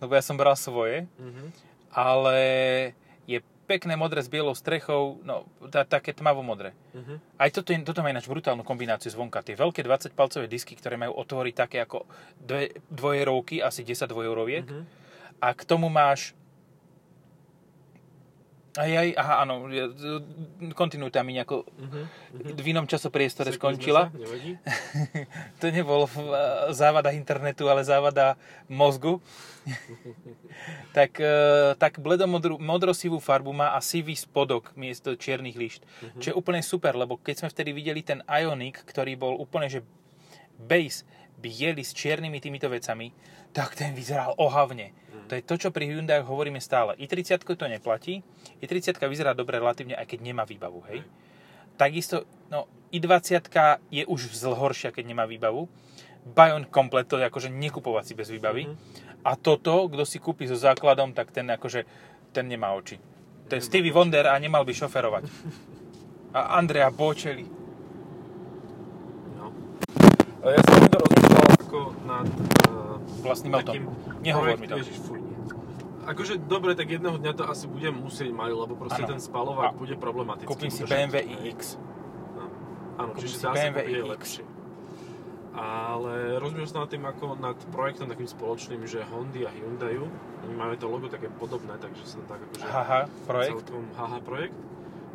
lebo 0.01 0.12
ja 0.17 0.23
som 0.25 0.41
bral 0.41 0.57
svoje, 0.57 1.05
mhm. 1.21 1.53
ale 1.93 2.39
je 3.29 3.45
pekné 3.73 3.97
modré 3.97 4.21
s 4.21 4.29
bielou 4.29 4.52
strechou, 4.52 5.17
no 5.25 5.49
tá, 5.73 5.88
také 5.88 6.12
tmavo-modré. 6.12 6.76
Uh-huh. 6.93 7.17
Aj 7.41 7.49
toto, 7.49 7.73
je- 7.73 7.81
toto 7.81 8.05
má 8.05 8.12
ináč 8.12 8.29
brutálnu 8.29 8.61
kombináciu 8.61 9.09
zvonka. 9.09 9.41
Tie 9.41 9.57
veľké 9.57 9.81
20-palcové 9.81 10.45
disky, 10.45 10.76
ktoré 10.76 11.00
majú 11.00 11.17
otvory 11.17 11.57
také 11.57 11.81
ako 11.81 12.05
dve, 12.37 12.76
dvojerovky, 12.93 13.64
asi 13.64 13.81
10 13.81 14.12
dvojeuroviek. 14.12 14.69
Mhm. 14.69 14.85
A 15.41 15.49
k 15.57 15.62
tomu 15.64 15.88
máš 15.88 16.37
aj, 18.75 18.91
aj, 18.91 19.09
aha, 19.14 19.35
áno, 19.41 19.55
je- 19.67 19.93
kontinuita 20.73 21.21
mi 21.21 21.33
nejako 21.33 21.69
Uh-huh. 21.69 22.05
v 22.41 22.67
inom 22.67 22.85
časopriestore 22.85 23.50
Sekli 23.50 23.61
skončila. 23.61 24.09
sa, 24.09 24.17
nevadí. 24.17 24.57
to 25.61 25.69
nebol 25.69 26.05
v, 26.05 26.17
eh, 26.25 26.37
závada 26.71 27.11
internetu, 27.11 27.69
ale 27.69 27.83
závada 27.83 28.41
mozgu. 28.67 29.21
tak, 30.93 31.17
eh, 31.17 31.73
tak 31.76 31.99
bledomodrú 31.99 32.57
modrosivú 32.57 33.19
farbu 33.19 33.52
má 33.52 33.73
a 33.73 33.81
sivý 33.81 34.14
spodok 34.14 34.73
miesto 34.75 35.14
čiernych 35.14 35.55
líšt. 35.55 35.83
Čo 36.19 36.33
je 36.33 36.38
úplne 36.38 36.61
super, 36.61 36.95
lebo 36.95 37.17
keď 37.17 37.35
sme 37.38 37.49
vtedy 37.49 37.71
videli 37.71 38.00
ten 38.00 38.25
Ioniq, 38.25 38.83
ktorý 38.83 39.14
bol 39.14 39.37
úplne, 39.37 39.69
že 39.69 39.85
base 40.59 41.05
biely 41.37 41.83
s 41.83 41.93
čiernymi 41.93 42.38
týmito 42.38 42.67
vecami, 42.67 43.11
tak 43.50 43.75
ten 43.75 43.93
vyzeral 43.93 44.33
ohavne. 44.38 44.95
To 45.29 45.33
je 45.38 45.43
to, 45.43 45.55
čo 45.57 45.69
pri 45.71 45.88
Hyundai 45.88 46.23
hovoríme 46.23 46.59
stále. 46.59 46.95
i30 46.99 47.43
to 47.43 47.67
neplatí. 47.69 48.23
i30 48.61 48.99
vyzerá 49.09 49.33
dobre 49.33 49.59
relatívne, 49.59 49.95
aj 49.95 50.07
keď 50.07 50.19
nemá 50.23 50.45
výbavu, 50.45 50.83
hej. 50.93 51.05
Takisto, 51.76 52.29
no, 52.52 52.69
i20 52.93 53.49
je 53.88 54.02
už 54.05 54.21
zl 54.37 54.55
horšia, 54.55 54.93
keď 54.93 55.05
nemá 55.09 55.25
výbavu. 55.25 55.69
Bayon 56.23 56.71
komplet, 56.71 57.09
to 57.09 57.19
je 57.19 57.26
akože 57.26 57.50
nekupovať 57.50 58.05
si 58.07 58.14
bez 58.14 58.29
výbavy. 58.31 58.69
Mhm. 58.69 58.75
A 59.23 59.38
toto, 59.38 59.87
kto 59.87 60.02
si 60.02 60.19
kúpi 60.19 60.50
so 60.50 60.59
základom, 60.59 61.14
tak 61.14 61.31
ten 61.31 61.47
akože, 61.47 61.87
ten 62.35 62.47
nemá 62.50 62.75
oči. 62.75 62.99
To 63.49 63.55
je 63.55 63.62
Stevie 63.62 63.95
Wonder 63.95 64.26
a 64.26 64.38
nemal 64.38 64.67
by 64.67 64.73
šoferovať. 64.75 65.25
A 66.33 66.57
Andrea 66.57 66.88
Bocelli. 66.88 67.45
No. 69.37 69.52
Ja 70.41 70.61
som 70.64 70.81
to 70.88 70.97
rozmýšľal 71.05 71.47
ako 71.61 71.81
nad 72.09 72.26
Vlastným 73.23 73.52
autom. 73.55 73.75
Nehovor 74.21 74.59
mi 74.59 74.67
to. 74.67 74.76
Ježiš, 74.79 74.99
fuj. 75.02 75.21
Akože 76.02 76.35
dobre, 76.43 76.75
tak 76.75 76.91
jedného 76.91 77.14
dňa 77.14 77.33
to 77.38 77.47
asi 77.47 77.71
budem 77.71 77.95
musieť 77.95 78.35
mať, 78.35 78.50
lebo 78.59 78.75
proste 78.75 79.07
Áno. 79.07 79.11
ten 79.14 79.21
spalovák 79.23 79.71
A 79.71 79.79
bude 79.79 79.95
problematický. 79.95 80.50
Kúpim 80.50 80.71
si. 80.75 80.83
BMW 80.83 81.31
iX. 81.47 81.79
No. 82.35 82.45
Áno, 82.99 83.11
čiže 83.14 83.38
si 83.38 83.47
sa 83.47 83.55
BMW 83.55 84.02
iX. 84.02 84.11
lepšie. 84.11 84.45
Ale 85.52 86.41
rozmýšľal 86.41 86.69
som 86.73 86.81
nad 86.83 86.91
tým 86.91 87.05
ako 87.05 87.25
nad 87.37 87.59
projektom 87.71 88.09
takým 88.09 88.25
spoločným, 88.25 88.88
že 88.88 89.05
Hondy 89.05 89.45
a 89.45 89.52
Hyundai, 89.52 90.00
oni 90.43 90.55
majú 90.57 90.75
to 90.81 90.87
logo 90.88 91.07
také 91.12 91.29
podobné, 91.29 91.76
takže 91.76 92.02
som 92.09 92.25
tak 92.25 92.41
akože 92.41 92.64
Haha, 92.64 93.00
projekt. 93.29 93.52
celkom 93.61 93.85
haha 93.93 94.19
projekt, 94.25 94.57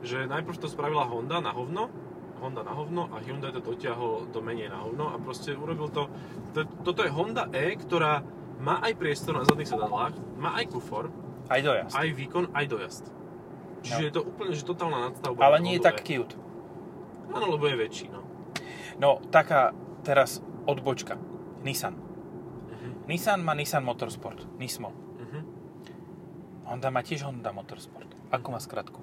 že 0.06 0.30
najprv 0.30 0.56
to 0.62 0.70
spravila 0.70 1.10
Honda 1.10 1.42
na 1.42 1.50
hovno, 1.50 1.90
Honda 2.38 2.62
na 2.62 2.72
hovno 2.72 3.10
a 3.10 3.20
Hyundai 3.20 3.50
to 3.50 3.60
dotiahol 3.60 4.29
do 4.29 4.39
menej 4.39 4.70
na 4.70 4.82
hovno 4.82 5.10
a 5.10 5.17
proste 5.17 5.53
urobil 5.53 5.89
to, 5.89 6.08
to 6.53 6.63
toto 6.84 7.01
je 7.01 7.10
Honda 7.10 7.50
E, 7.50 7.75
ktorá 7.75 8.22
má 8.58 8.82
aj 8.82 8.98
priestor 8.98 9.38
na 9.38 9.44
zadných 9.44 9.70
sedadlách, 9.70 10.13
má 10.38 10.58
aj 10.58 10.65
kufor, 10.70 11.10
Aj 11.46 11.62
dojazd. 11.62 11.94
aj 11.94 12.08
výkon, 12.13 12.46
aj 12.53 12.65
dojazd. 12.65 13.06
Čiže 13.86 14.01
No. 14.01 14.06
je 14.06 14.13
to 14.13 14.22
úplne 14.22 14.51
že 14.51 14.63
totálna 14.63 15.00
nadstavba. 15.10 15.38
Ale 15.39 15.62
nie 15.62 15.77
je 15.77 15.84
tak 15.84 16.01
E. 16.01 16.03
cute. 16.03 16.34
Áno, 17.29 17.46
lebo 17.53 17.65
je 17.65 17.77
väčší, 17.77 18.08
no. 18.10 18.22
No, 18.98 19.22
taká 19.29 19.77
teraz 20.01 20.41
odbočka. 20.65 21.20
Nissan. 21.62 21.94
Uh-huh. 21.94 22.91
Nissan 23.06 23.44
má 23.44 23.53
Nissan 23.53 23.86
Motorsport. 23.86 24.48
Nismo. 24.58 24.89
Uh-huh. 24.89 25.44
Honda 26.65 26.89
má 26.89 27.06
tiež 27.06 27.22
Honda 27.24 27.53
Motorsport. 27.53 28.10
Ako 28.32 28.48
má 28.50 28.58
skratku? 28.58 28.98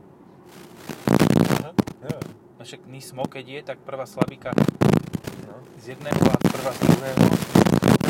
No 2.64 2.73
však 2.73 2.88
Nismo, 2.88 3.28
keď 3.28 3.44
je, 3.44 3.61
tak 3.61 3.78
prvá 3.85 4.09
slabika 4.09 4.49
No. 5.44 5.52
z 5.76 5.92
jedného 5.92 6.16
a 6.16 6.37
prvá 6.40 6.73
z 6.73 6.80
druhého 6.80 7.25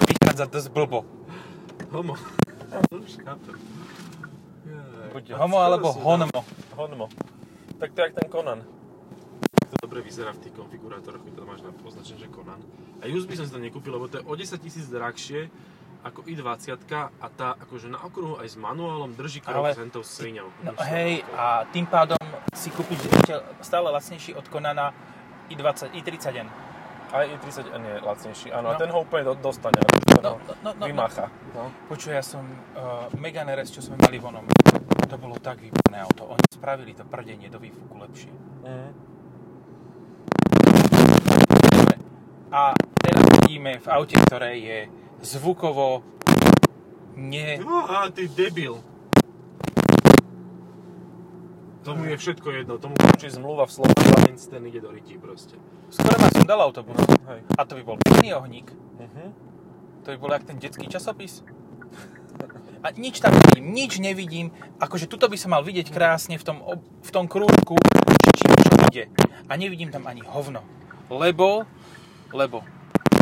vychádza 0.07 0.47
dosť 0.47 0.69
blbo. 0.71 1.03
Homo. 1.91 2.15
Už 2.95 3.19
chápem. 3.19 3.59
Jaj. 4.63 5.11
Buď 5.11 5.25
homo 5.35 5.59
alebo 5.59 5.91
honmo. 5.91 6.39
Honmo. 6.79 7.11
Tak 7.83 7.99
to 7.99 7.99
je 7.99 8.05
jak 8.07 8.15
ten 8.15 8.31
Conan. 8.31 8.63
To 9.59 9.77
dobre 9.83 10.07
vyzerá 10.07 10.31
v 10.31 10.47
tých 10.47 10.55
konfigurátoroch, 10.55 11.27
keď 11.27 11.35
to 11.35 11.43
máš 11.43 11.61
na 11.67 11.75
označené, 11.75 12.23
že 12.23 12.31
Conan. 12.31 12.63
A 13.03 13.11
just 13.11 13.27
by 13.27 13.35
som 13.35 13.51
si 13.51 13.51
to 13.51 13.59
nekúpil, 13.59 13.91
lebo 13.91 14.07
to 14.07 14.23
je 14.23 14.25
o 14.25 14.39
10 14.39 14.55
tisíc 14.63 14.87
drahšie 14.87 15.51
ako 16.07 16.23
i20 16.31 16.79
a 16.95 17.27
tá 17.27 17.59
akože 17.59 17.91
na 17.91 17.99
okruhu 17.99 18.39
aj 18.39 18.55
s 18.55 18.57
manuálom 18.61 19.19
drží 19.19 19.43
krok 19.43 19.67
Ale- 19.67 19.75
s 19.75 19.83
hentou 19.83 20.07
sviňou. 20.07 20.47
No 20.63 20.79
hej, 20.87 21.27
a 21.35 21.67
tým 21.75 21.91
pádom 21.91 22.23
si 22.55 22.71
ešte 22.71 23.35
stále 23.61 23.91
lacnejší 23.91 24.39
od 24.39 24.47
Konana 24.49 24.95
i20, 25.51 25.93
i30N. 25.93 26.49
Aj 27.15 27.27
i30N 27.27 27.83
je 27.83 27.97
lacnejší, 28.01 28.49
áno. 28.55 28.71
No. 28.71 28.75
A 28.75 28.81
ten 28.81 28.91
ho 28.91 28.99
úplne 29.03 29.29
do, 29.29 29.35
dostane, 29.39 29.79
ten 29.79 30.05
No, 30.25 30.31
ho 30.35 30.41
no, 30.41 30.55
no, 30.65 30.71
no, 30.81 30.85
vymacha. 30.89 31.29
No. 31.53 31.69
Počuj, 31.91 32.17
ja 32.17 32.25
som 32.25 32.41
uh, 32.41 33.13
Megane 33.21 33.53
RS, 33.53 33.77
čo 33.77 33.81
sme 33.85 34.01
mali 34.01 34.17
vonom, 34.17 34.47
to 35.05 35.17
bolo 35.21 35.37
tak 35.37 35.61
výborné 35.61 36.01
auto. 36.01 36.33
Oni 36.33 36.47
spravili 36.49 36.97
to 36.97 37.05
prdenie 37.05 37.53
do 37.53 37.61
výfuku 37.61 37.93
lepšie. 37.93 38.33
Dobre. 41.77 41.97
A 42.49 42.73
teraz 43.05 43.23
vidíme 43.45 43.77
v 43.77 43.87
aute, 43.93 44.17
ktoré 44.17 44.57
je 44.57 44.79
zvukovo 45.21 46.01
nie... 47.15 47.61
Á, 47.63 48.11
ty 48.11 48.27
debil. 48.27 48.94
Tomu 51.85 52.05
je 52.05 52.17
všetko 52.17 52.49
jedno, 52.51 52.79
tomu 52.79 52.97
končí 52.97 53.29
zmluva 53.29 53.69
v 53.69 53.73
Slovenskej 53.75 54.25
ten 54.51 54.63
ide 54.65 54.81
do 54.81 54.89
rytí 54.89 55.15
proste. 55.15 55.61
Skoro 55.93 56.17
ma 56.17 56.29
som 56.29 56.43
dal 56.43 56.57
autobus. 56.59 56.97
Hej. 57.29 57.45
A 57.55 57.63
to 57.63 57.77
by 57.77 57.83
bol 57.85 57.97
pekný 57.99 58.33
ohník. 58.33 58.73
Mhm. 58.97 59.25
To 60.03 60.09
by 60.09 60.17
bol 60.17 60.31
jak 60.31 60.45
ten 60.45 60.57
detský 60.57 60.89
časopis. 60.89 61.45
A 62.81 62.93
nič 62.93 63.17
tam 63.17 63.33
nevidím, 63.33 63.67
nič 63.71 63.93
nevidím. 63.99 64.47
Akože 64.77 65.05
tuto 65.07 65.25
by 65.25 65.37
sa 65.37 65.49
mal 65.49 65.61
vidieť 65.61 65.89
krásne 65.89 66.37
v 66.37 66.45
tom, 66.45 66.61
v 67.01 67.11
tom 67.11 67.25
krúžku, 67.25 67.77
či 68.33 68.45
čo 68.45 68.77
ide. 68.89 69.05
A 69.45 69.57
nevidím 69.57 69.89
tam 69.89 70.05
ani 70.05 70.21
hovno. 70.21 70.61
Lebo, 71.09 71.65
lebo, 72.29 72.61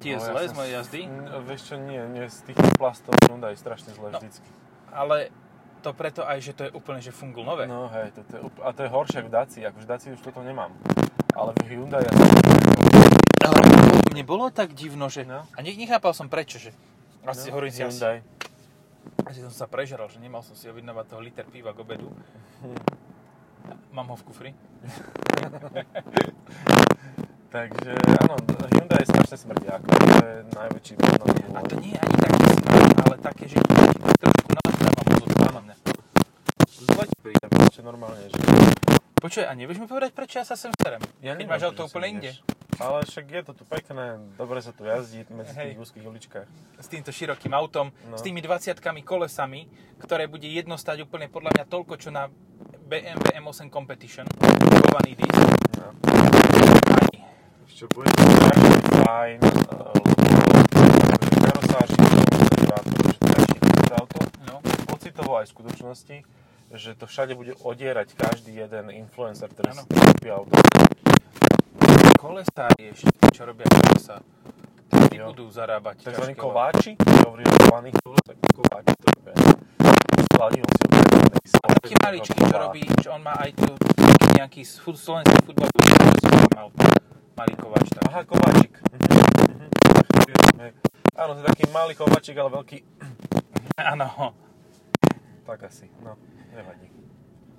tie 0.02 0.18
No, 0.18 0.22
zlé 0.24 0.34
ja 0.36 0.42
z 0.42 0.50
som- 0.50 0.58
mojej 0.58 0.72
jazdy, 0.74 1.00
Mm, 1.04 1.46
Vieš 1.46 1.60
čo, 1.62 1.74
nie, 1.78 2.00
nie, 2.08 2.24
z 2.26 2.38
tých 2.42 2.58
plastov 2.74 3.14
Hyundai 3.22 3.54
je 3.54 3.62
strašne 3.62 3.90
zle 3.92 4.10
No. 4.10 4.18
vždycky. 4.18 4.46
ale 4.90 5.30
to 5.82 5.90
preto 5.90 6.22
aj, 6.22 6.38
že 6.38 6.52
to 6.54 6.62
je 6.64 6.70
úplne 6.70 7.02
že 7.02 7.10
fungul 7.10 7.42
nové. 7.42 7.66
No 7.66 7.90
hej, 7.90 8.14
to, 8.14 8.22
to 8.30 8.32
je, 8.38 8.42
a 8.62 8.70
to 8.70 8.86
je 8.86 8.90
horšie 8.94 9.18
ako 9.20 9.28
v 9.28 9.34
Daci, 9.34 9.58
akože 9.66 9.84
v 9.84 9.90
Daci 9.90 10.06
už 10.14 10.20
toto 10.22 10.40
nemám. 10.46 10.70
Ale 11.34 11.50
v 11.58 11.74
Hyundai 11.74 12.06
ja 12.06 12.12
Ale 13.42 13.58
mne 14.14 14.22
bolo 14.22 14.46
tak 14.54 14.70
divno, 14.78 15.10
že... 15.10 15.26
No. 15.26 15.42
A 15.56 15.58
ne, 15.60 15.74
nechápal 15.74 16.14
som 16.14 16.30
prečo, 16.30 16.62
že... 16.62 16.70
Asi 17.26 17.50
no, 17.50 17.58
hovorím 17.58 17.74
si, 17.74 17.82
Hyundai. 17.82 18.22
asi 19.26 19.42
som 19.42 19.50
sa 19.50 19.66
prežeral, 19.66 20.06
že 20.06 20.22
nemal 20.22 20.46
som 20.46 20.54
si 20.54 20.70
objednávať 20.70 21.04
toho 21.10 21.20
liter 21.22 21.46
piva 21.50 21.74
k 21.74 21.82
obedu. 21.82 22.06
Mám 23.90 24.14
ho 24.14 24.16
v 24.18 24.24
kufri. 24.26 24.50
Takže 27.52 27.92
áno, 28.24 28.36
Hyundai 28.72 29.04
je 29.04 29.08
strašne 29.12 29.36
smrdiak, 29.36 29.84
to 29.84 30.24
je 30.24 30.40
najväčší 30.56 30.94
problém. 30.96 31.36
A 31.52 31.60
to 31.64 31.76
nie 31.84 31.92
je 31.92 32.00
ani 32.00 32.16
také 32.16 32.48
smrť, 32.56 32.96
ale 33.04 33.14
také, 33.20 33.44
že 33.44 33.58
ti 33.60 34.00
trošku 34.00 34.48
nalátáva 34.56 35.02
mozog 35.04 35.32
na 35.36 35.60
mňa. 35.60 35.76
Zle 36.72 37.04
ti 37.12 37.16
príde, 37.20 37.46
proste 37.52 37.71
normálne, 37.82 38.30
že... 38.30 38.38
Počuj, 39.18 39.46
a 39.46 39.52
nevieš 39.54 39.78
mi 39.78 39.86
povedať, 39.86 40.10
prečo 40.14 40.42
ja 40.42 40.46
sa 40.46 40.58
sem 40.58 40.74
serem? 40.74 41.02
Ja 41.22 41.38
Keď 41.38 41.46
máš 41.46 41.62
auto 41.70 41.86
úplne 41.86 42.18
inde. 42.18 42.30
Ale 42.82 43.06
však 43.06 43.24
je 43.30 43.42
to 43.46 43.52
tu 43.52 43.62
pekné, 43.68 44.18
dobre 44.34 44.58
sa 44.58 44.74
tu 44.74 44.82
jazdí 44.82 45.22
medzi 45.30 45.54
Hej. 45.54 45.76
tých 45.76 45.80
úzkých 45.86 46.04
uličkách. 46.08 46.48
S 46.82 46.88
týmto 46.90 47.14
širokým 47.14 47.54
autom, 47.54 47.94
No. 48.10 48.18
s 48.18 48.22
tými 48.24 48.42
20 48.42 48.80
kolesami, 49.06 49.70
ktoré 50.02 50.26
bude 50.26 50.48
jedno 50.50 50.74
stať 50.74 51.06
úplne 51.06 51.30
podľa 51.30 51.54
mňa 51.54 51.64
toľko, 51.68 51.94
čo 52.00 52.10
na 52.10 52.26
BMW 52.88 53.38
M8 53.38 53.70
Competition, 53.70 54.26
kubovaný 54.34 55.14
disk. 55.14 55.38
No. 55.78 55.94
Čo 57.70 57.86
bude 57.94 58.10
fajn, 59.06 59.38
je 63.22 63.38
šikné 63.52 63.94
auto. 63.94 64.18
No. 64.48 64.54
Pocitovo 64.86 65.38
aj 65.38 65.46
v 65.46 65.50
skutočnosti, 65.50 66.16
že 66.72 66.96
to 66.96 67.04
všade 67.04 67.36
bude 67.36 67.52
odierať 67.60 68.16
každý 68.16 68.56
jeden 68.56 68.88
influencer, 68.88 69.52
ktorý 69.52 69.76
Áno. 69.76 69.84
si 69.84 69.92
kúpi 69.92 70.28
auto. 70.32 70.56
Kolesári 72.16 72.96
ešte, 72.96 73.12
čo 73.34 73.44
robia 73.44 73.68
kolesa, 73.68 74.24
tí 75.12 75.20
budú 75.20 75.52
zarábať. 75.52 76.06
Takzvaní 76.08 76.32
kováči, 76.32 76.96
hovorí 77.28 77.44
o 77.44 77.54
kovaných 77.68 77.98
tak 78.24 78.36
kováči 78.56 78.92
to 78.96 79.06
robia. 79.20 79.34
Skladil 80.32 80.64
si 80.64 80.84
A 81.60 81.66
taký 81.76 81.94
maličký, 82.00 82.38
čo 82.40 82.56
robí, 82.56 82.82
že 83.02 83.08
on 83.10 83.20
má 83.20 83.34
aj 83.36 83.50
tu 83.58 83.68
nejaký 84.38 84.62
slovenský 84.64 85.36
futbalový, 85.44 85.82
čo 86.24 86.30
mal 86.56 86.68
malý 87.36 87.54
kováč. 87.58 87.86
Tak. 87.92 88.02
Aha, 88.08 88.20
kováčik. 88.24 88.72
Mhm. 88.80 89.06
Mhm. 89.50 89.68
Hej. 90.62 90.72
Áno, 91.18 91.30
to 91.36 91.40
je 91.42 91.46
taký 91.52 91.64
malý 91.68 91.92
kováčik, 91.98 92.38
ale 92.38 92.50
veľký. 92.54 92.78
Áno. 93.92 94.08
Tak 95.42 95.62
asi, 95.66 95.90
no, 96.00 96.14
nevadí. 96.54 96.86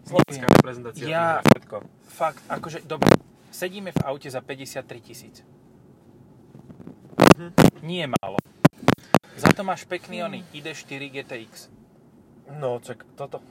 Slovenská 0.08 0.48
reprezentácia. 0.48 1.08
Ja- 1.08 1.40
všetko. 1.44 1.75
Fakt, 2.08 2.44
akože, 2.48 2.84
dobre, 2.84 3.12
sedíme 3.52 3.92
v 3.92 4.00
aute 4.04 4.28
za 4.28 4.40
53 4.44 5.00
tisíc. 5.00 5.36
Mhm. 7.36 7.84
Nie 7.84 8.08
málo. 8.08 8.40
Za 9.36 9.50
to 9.50 9.66
máš 9.66 9.84
pekný 9.90 10.24
oný 10.24 10.46
ID4 10.54 11.10
GTX. 11.10 11.68
No, 12.54 12.78
čak, 12.80 13.04
toto. 13.18 13.42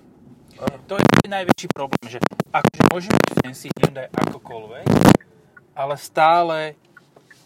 Áno. 0.60 0.78
To 0.86 0.94
je 1.00 1.28
najväčší 1.28 1.68
problém, 1.72 2.04
že 2.06 2.20
akože 2.52 2.82
môže 2.92 3.08
byť 3.08 3.32
fancy 3.40 3.68
Hyundai 3.80 4.06
akokoľvek, 4.12 4.86
ale 5.72 5.94
stále, 5.96 6.58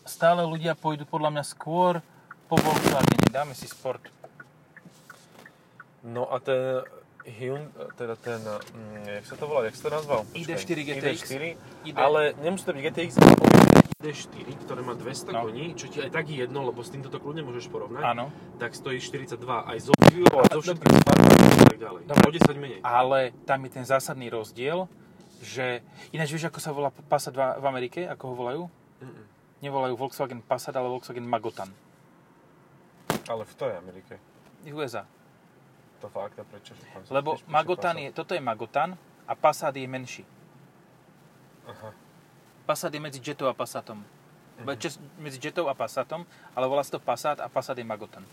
stále 0.03 0.43
ľudia 0.43 0.75
pôjdu 0.75 1.07
podľa 1.07 1.31
mňa 1.39 1.45
skôr 1.47 2.03
po 2.51 2.59
Volkswagene. 2.59 3.31
Dáme 3.31 3.55
si 3.55 3.71
sport. 3.71 4.03
No 6.07 6.31
a 6.31 6.39
ten 6.39 6.87
Hyundai, 7.27 7.67
teda 7.99 8.15
ten, 8.15 8.39
mm, 8.39 9.11
jak 9.13 9.27
sa 9.27 9.35
to 9.35 9.45
volá, 9.45 9.67
jak 9.67 9.75
sa 9.75 9.91
to 9.91 9.93
nazval? 9.93 10.23
ID4 10.31 10.79
GTX. 10.79 11.19
ID4, 11.27 11.43
ID. 11.85 11.95
ale 11.99 12.39
nemusí 12.39 12.63
to 12.63 12.71
byť 12.71 12.83
GTX, 12.85 13.11
ale 13.19 13.35
ID4, 13.99 14.47
ktoré 14.63 14.81
má 14.81 14.95
200 14.95 15.35
No. 15.35 15.43
koní, 15.43 15.75
čo 15.75 15.91
ti 15.91 15.99
aj 15.99 16.15
tak 16.15 16.31
je 16.31 16.39
jedno, 16.39 16.63
lebo 16.63 16.79
s 16.79 16.95
týmto 16.95 17.11
to 17.11 17.19
kľudne 17.19 17.43
môžeš 17.43 17.67
porovnať, 17.67 18.07
Áno. 18.07 18.31
tak 18.57 18.79
stojí 18.79 19.03
42 19.03 19.35
aj 19.67 19.79
zo 19.83 19.93
View 20.07 20.31
a 20.31 20.47
zo 20.47 20.63
všetkých 20.63 20.95
a 20.95 21.03
tak 21.67 21.79
ďalej. 21.83 22.03
Dobre. 22.07 22.23
O 22.23 22.31
10 22.31 22.55
menej. 22.55 22.79
Ale 22.87 23.35
tam 23.43 23.67
je 23.67 23.71
ten 23.73 23.83
zásadný 23.83 24.31
rozdiel, 24.31 24.87
že 25.43 25.83
ináč 26.15 26.31
vieš, 26.31 26.47
ako 26.47 26.63
sa 26.63 26.71
volá 26.71 26.95
Passat 27.11 27.35
v 27.35 27.67
Amerike, 27.67 28.07
ako 28.07 28.23
ho 28.31 28.35
volajú? 28.37 28.63
Mm-mm. 29.03 29.25
Nevolajú 29.59 29.99
Volkswagen 29.99 30.39
Passat, 30.39 30.79
ale 30.79 30.87
Volkswagen 30.87 31.27
Magotan. 31.27 31.75
Ale 33.27 33.43
v 33.43 33.55
tej 33.59 33.75
Amerike. 33.75 34.15
USA. 34.71 35.03
To 36.01 36.09
fakt, 36.13 36.37
a 36.37 36.45
prečo? 36.45 36.77
Lebo 37.09 37.41
Magotan 37.49 37.97
je, 37.97 38.13
toto 38.13 38.37
je 38.37 38.43
Magotan 38.43 38.93
a 39.25 39.33
Passat 39.33 39.73
je 39.73 39.89
menší. 39.89 40.25
Aha. 41.67 41.91
Passat 42.67 42.93
je 42.93 43.01
medzi 43.01 43.19
Jetou 43.23 43.49
a 43.49 43.55
Passatom. 43.55 44.05
Mhm. 44.61 44.77
Čes, 44.77 45.01
medzi 45.17 45.41
Jetou 45.41 45.69
a 45.69 45.75
Passatom, 45.75 46.25
ale 46.53 46.65
volá 46.69 46.85
sa 46.85 46.97
to 46.97 47.01
Passat 47.01 47.41
a 47.41 47.49
Passat 47.49 47.79
je 47.79 47.87
Magotan. 47.87 48.25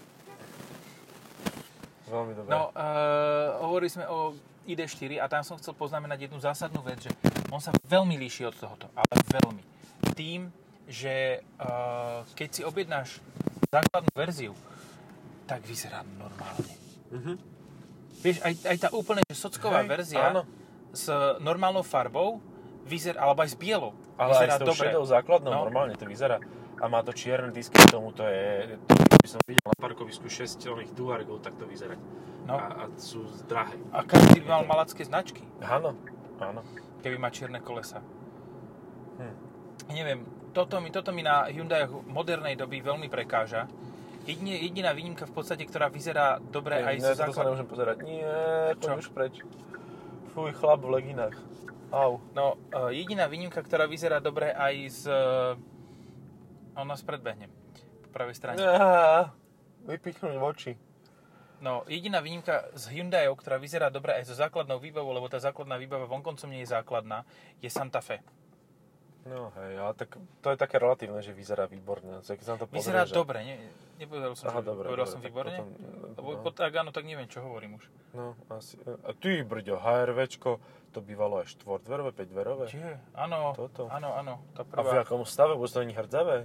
Veľmi 2.07 2.33
dobré. 2.35 2.51
No, 2.51 2.69
uh, 2.75 3.63
hovorili 3.63 3.89
sme 3.89 4.05
o 4.11 4.35
ID4 4.67 5.23
a 5.23 5.25
tam 5.31 5.41
som 5.41 5.55
chcel 5.57 5.73
poznamenať 5.73 6.29
jednu 6.29 6.39
zásadnú 6.39 6.83
vec, 6.83 6.99
že 6.99 7.11
on 7.49 7.63
sa 7.63 7.71
veľmi 7.87 8.19
líši 8.19 8.47
od 8.47 8.55
tohoto, 8.55 8.91
ale 8.93 9.13
veľmi. 9.33 9.63
Tým, 10.13 10.51
že 10.85 11.41
uh, 11.57 12.27
keď 12.35 12.49
si 12.51 12.61
objednáš 12.61 13.23
základnú 13.71 14.11
verziu, 14.13 14.53
tak 15.47 15.63
vyzerá 15.65 16.03
normálne. 16.19 16.73
Mhm. 17.11 17.52
Vieš, 18.23 18.37
aj, 18.39 18.53
aj 18.65 18.77
tá 18.79 18.89
úplne 18.89 19.21
že 19.21 19.35
socková 19.35 19.83
Hej, 19.83 19.89
verzia 19.89 20.21
áno. 20.25 20.47
s 20.89 21.11
normálnou 21.37 21.83
farbou, 21.83 22.39
vyzerá, 22.83 23.19
alebo 23.21 23.43
aj 23.43 23.51
s 23.51 23.57
bielou, 23.57 23.91
Ale 24.15 24.31
vyzerá 24.31 24.47
aj 24.49 24.57
s 24.57 24.61
tou 24.61 24.69
dobre. 24.69 24.83
šedou 24.87 25.03
základnou 25.03 25.51
No. 25.51 25.59
normálne 25.61 25.93
to 25.93 26.05
vyzerá. 26.05 26.39
A 26.75 26.87
má 26.87 26.99
to 26.99 27.11
čierne 27.11 27.47
disky 27.49 27.75
k 27.77 27.89
tomu, 27.89 28.11
to 28.11 28.23
je... 28.23 28.75
To 28.89 29.17
by 29.17 29.29
som 29.29 29.39
videl 29.43 29.63
na 29.63 29.77
parkovisku 29.77 30.25
6 30.25 30.59
oných 30.65 30.91
Duargov, 30.91 31.39
tak 31.39 31.55
to 31.55 31.63
vyzerá. 31.63 31.95
No. 32.43 32.55
A, 32.55 32.63
a 32.77 32.95
sú 32.97 33.23
drahé. 33.45 33.79
A 33.89 34.03
každý 34.03 34.39
by 34.39 34.47
mal 34.49 34.63
malacké 34.65 34.99
značky, 35.01 35.43
Áno, 35.59 35.95
áno. 36.37 36.59
keby 36.99 37.15
má 37.15 37.27
čierne 37.27 37.59
kolesa. 37.59 38.03
Hm. 39.15 39.35
Neviem, 39.89 40.19
toto 40.51 40.79
mi, 40.79 40.89
toto 40.89 41.09
mi 41.09 41.21
na 41.21 41.47
Hyundai 41.47 41.83
modernej 41.87 42.55
doby 42.55 42.79
veľmi 42.79 43.07
prekáža. 43.07 43.67
Jedine, 44.23 44.55
jediná 44.55 44.95
výnimka 44.95 45.27
v 45.27 45.33
podstate, 45.35 45.67
ktorá 45.67 45.91
vyzerá 45.91 46.39
dobre 46.39 46.79
aj 46.79 46.95
ne, 46.95 47.11
zo 47.11 47.27
to 47.27 47.35
sa 47.35 47.43
nemôžem 47.43 47.67
pozerať. 47.67 48.07
Nie, 48.07 48.31
Čo? 48.79 48.95
už 48.95 49.11
preč. 49.11 49.43
Fuj, 50.31 50.55
chlap 50.55 50.79
v 50.79 50.95
leginách. 50.95 51.35
Au. 51.91 52.23
No, 52.31 52.55
uh, 52.71 52.89
jediná 52.89 53.27
výnimka, 53.27 53.59
ktorá 53.59 53.85
vyzerá 53.85 54.23
dobre 54.23 54.55
aj 54.55 54.75
z... 54.89 55.01
Uh, 55.11 56.79
on 56.79 56.87
nás 56.89 57.03
predbehne 57.05 57.51
po 58.01 58.09
pravej 58.15 58.39
strane. 58.39 58.57
Vypichnúť 59.85 60.35
v 60.39 60.43
oči. 60.43 60.73
No, 61.63 61.87
jediná 61.87 62.19
výnimka 62.19 62.71
z 62.75 62.91
Hyundaiov, 62.91 63.39
ktorá 63.39 63.55
vyzerá 63.55 63.87
dobre 63.87 64.15
aj 64.19 64.27
so 64.27 64.35
základnou 64.35 64.83
výbavou, 64.83 65.15
lebo 65.15 65.31
tá 65.31 65.39
základná 65.39 65.79
výbava 65.79 66.07
vonkoncom 66.11 66.51
nie 66.51 66.63
je 66.67 66.75
základná, 66.75 67.23
je 67.63 67.71
Santa 67.71 68.03
Fe. 68.03 68.19
No 69.23 69.55
hej, 69.55 69.79
ale 69.79 69.95
tak 69.95 70.19
to 70.43 70.47
je 70.51 70.57
také 70.59 70.75
relatívne, 70.83 71.23
že 71.23 71.31
vyzerá 71.31 71.63
výborne. 71.63 72.19
Keď 72.19 72.43
sa 72.43 72.59
to 72.59 72.67
pozrie, 72.67 72.91
Vyzerá 72.91 73.07
že... 73.07 73.15
dobre, 73.15 73.39
ne, 73.47 73.55
nepovedal 73.95 74.35
som, 74.35 74.51
Aha, 74.51 74.59
že 74.59 74.67
dobre, 74.67 74.85
povedal 74.91 75.07
dobre, 75.07 75.15
som 75.15 75.21
výborne? 75.23 75.57
potom, 75.63 76.27
Lebo 76.27 76.29
no. 76.43 76.51
tak 76.51 76.71
áno, 76.75 76.91
tak 76.91 77.03
neviem, 77.07 77.27
čo 77.31 77.39
hovorím 77.39 77.79
už. 77.79 77.87
No, 78.11 78.35
asi. 78.51 78.75
A 78.83 79.15
ty, 79.15 79.39
brďo, 79.47 79.79
HRVčko, 79.79 80.59
to 80.91 80.99
bývalo 80.99 81.39
aj 81.39 81.55
štvordverové, 81.55 82.11
5-dverové. 82.11 82.65
Čiže, 82.67 82.99
áno, 83.15 83.55
Toto. 83.55 83.87
áno, 83.87 84.11
áno, 84.11 84.43
tá 84.59 84.67
A 84.67 84.83
v 84.83 84.91
prvá. 84.91 85.07
akom 85.07 85.23
stave? 85.23 85.55
Bude 85.55 85.71
to 85.71 85.79
není 85.79 85.95
hrdzavé? 85.95 86.43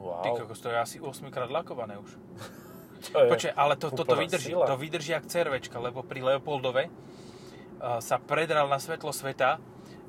Wow. 0.00 0.24
Ty 0.24 0.28
kokos, 0.32 0.58
to 0.64 0.72
je 0.72 0.78
asi 0.80 0.96
8 0.96 1.28
krát 1.28 1.52
lakované 1.52 2.00
už. 2.00 2.16
to 3.12 3.20
je 3.20 3.28
Počkaj, 3.36 3.52
ale 3.52 3.76
to, 3.76 3.92
toto 3.92 4.16
vydrží, 4.16 4.56
sila. 4.56 4.64
to 4.64 4.80
vydrží 4.80 5.12
jak 5.12 5.28
CRVčka, 5.28 5.76
lebo 5.76 6.00
pri 6.00 6.24
Leopoldove 6.24 6.88
uh, 6.88 8.00
sa 8.00 8.16
predral 8.16 8.64
na 8.72 8.80
svetlo 8.80 9.12
sveta 9.12 9.60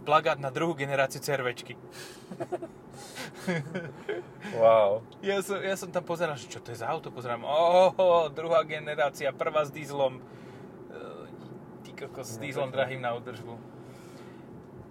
plagát 0.04 0.38
na 0.38 0.52
druhú 0.52 0.76
generáciu 0.76 1.24
CRVčky. 1.24 1.80
Wow. 4.54 5.02
Ja 5.24 5.40
som, 5.42 5.58
ja 5.64 5.76
som 5.80 5.90
tam 5.90 6.04
pozeral, 6.06 6.36
že 6.38 6.52
čo 6.52 6.60
to 6.60 6.76
je 6.76 6.78
za 6.84 6.88
auto, 6.88 7.10
pozerám, 7.10 7.42
oho, 7.48 8.30
druhá 8.30 8.62
generácia, 8.68 9.32
prvá 9.34 9.66
s 9.66 9.72
dízlom. 9.72 10.20
Uh, 10.92 11.26
ty 11.82 11.96
kokos, 11.96 12.28
s 12.28 12.38
No, 12.38 12.44
dízlom 12.44 12.70
drahým 12.70 13.02
na 13.02 13.16
údržbu. 13.18 13.56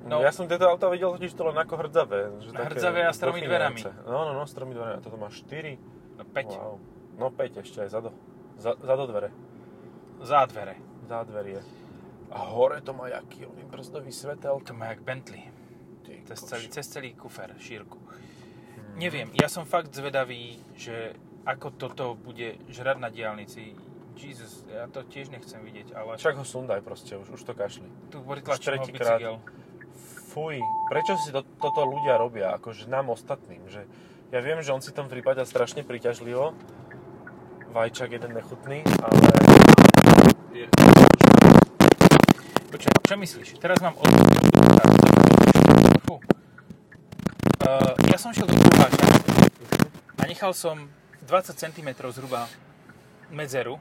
No. 0.02 0.18
Ja 0.18 0.34
som 0.34 0.50
tieto 0.50 0.66
auta 0.66 0.90
videl 0.90 1.14
totiž 1.14 1.30
to 1.30 1.46
len 1.46 1.54
ako 1.54 1.78
hrdzavé. 1.78 2.20
Že 2.42 2.50
také 2.58 2.66
Hrdzavé 2.74 3.00
a 3.06 3.12
s 3.14 3.22
tromi 3.22 3.38
dverami. 3.38 3.80
No, 4.02 4.18
no, 4.26 4.30
no, 4.34 4.42
s 4.42 4.50
tromi 4.50 4.74
dverami. 4.74 4.98
A 4.98 5.02
toto 5.04 5.14
má 5.14 5.30
4. 5.30 5.78
No 6.18 6.24
5 6.26 6.58
Wow. 6.58 6.74
No 7.22 7.26
5 7.30 7.62
ešte 7.62 7.86
aj 7.86 7.90
zado. 7.94 8.10
Za, 8.58 8.74
zado 8.82 9.06
dvere. 9.06 9.30
za 10.26 10.42
dvere. 10.50 10.74
Za 11.06 11.22
dverie. 11.22 11.62
A 12.32 12.38
hore 12.48 12.80
to 12.80 12.96
má 12.96 13.08
jaký 13.08 13.46
oný 13.46 13.64
brzdový 13.68 14.12
svetel. 14.12 14.60
To 14.64 14.72
má 14.72 14.86
jak 14.96 15.04
Bentley. 15.04 15.44
Ty 16.02 16.22
Cez 16.24 16.40
celý, 16.48 16.66
cez 16.68 16.86
celý 16.88 17.10
kufer, 17.14 17.54
šírku. 17.60 17.98
Mhm. 18.00 18.96
Neviem, 18.96 19.28
ja 19.36 19.48
som 19.52 19.68
fakt 19.68 19.92
zvedavý, 19.92 20.60
že 20.74 21.12
ako 21.44 21.74
toto 21.74 22.14
bude 22.14 22.58
žrať 22.70 22.96
na 22.98 23.08
diálnici. 23.10 23.74
Jesus, 24.12 24.68
ja 24.68 24.84
to 24.92 25.02
tiež 25.08 25.32
nechcem 25.32 25.58
vidieť, 25.64 25.96
ale 25.96 26.20
Však 26.20 26.36
ho 26.36 26.44
sundaj 26.44 26.84
proste, 26.84 27.16
už, 27.16 27.32
už 27.32 27.42
to 27.48 27.56
kašli. 27.56 27.88
tu 28.12 28.20
pritlačím 28.20 28.76
ho 28.78 28.86
bicykel. 28.86 29.34
Fuj, 30.36 30.60
prečo 30.92 31.16
si 31.16 31.32
to, 31.32 31.40
toto 31.56 31.88
ľudia 31.88 32.20
robia, 32.20 32.52
akože 32.60 32.92
nám 32.92 33.08
ostatným, 33.08 33.64
že 33.72 33.88
ja 34.28 34.40
viem, 34.44 34.60
že 34.60 34.72
on 34.72 34.84
si 34.84 34.92
tam 34.92 35.08
prípada 35.08 35.48
strašne 35.48 35.80
príťažlivo, 35.80 36.52
vajčak 37.72 38.20
jeden 38.20 38.36
nechutný, 38.36 38.84
ale... 39.00 39.20
Je, 40.52 40.68
Počkaj, 42.72 43.04
čo 43.04 43.16
myslíš? 43.20 43.48
Teraz 43.60 43.84
mám 43.84 43.92
od... 44.00 44.08
Fú. 46.08 46.16
Uh, 46.16 47.92
ja 48.08 48.16
som 48.16 48.32
šiel 48.32 48.48
do 48.48 48.56
kruháča 48.56 49.04
a 50.16 50.22
nechal 50.24 50.56
som 50.56 50.88
20 51.28 51.52
cm 51.52 51.92
zhruba 52.08 52.48
medzeru 53.28 53.76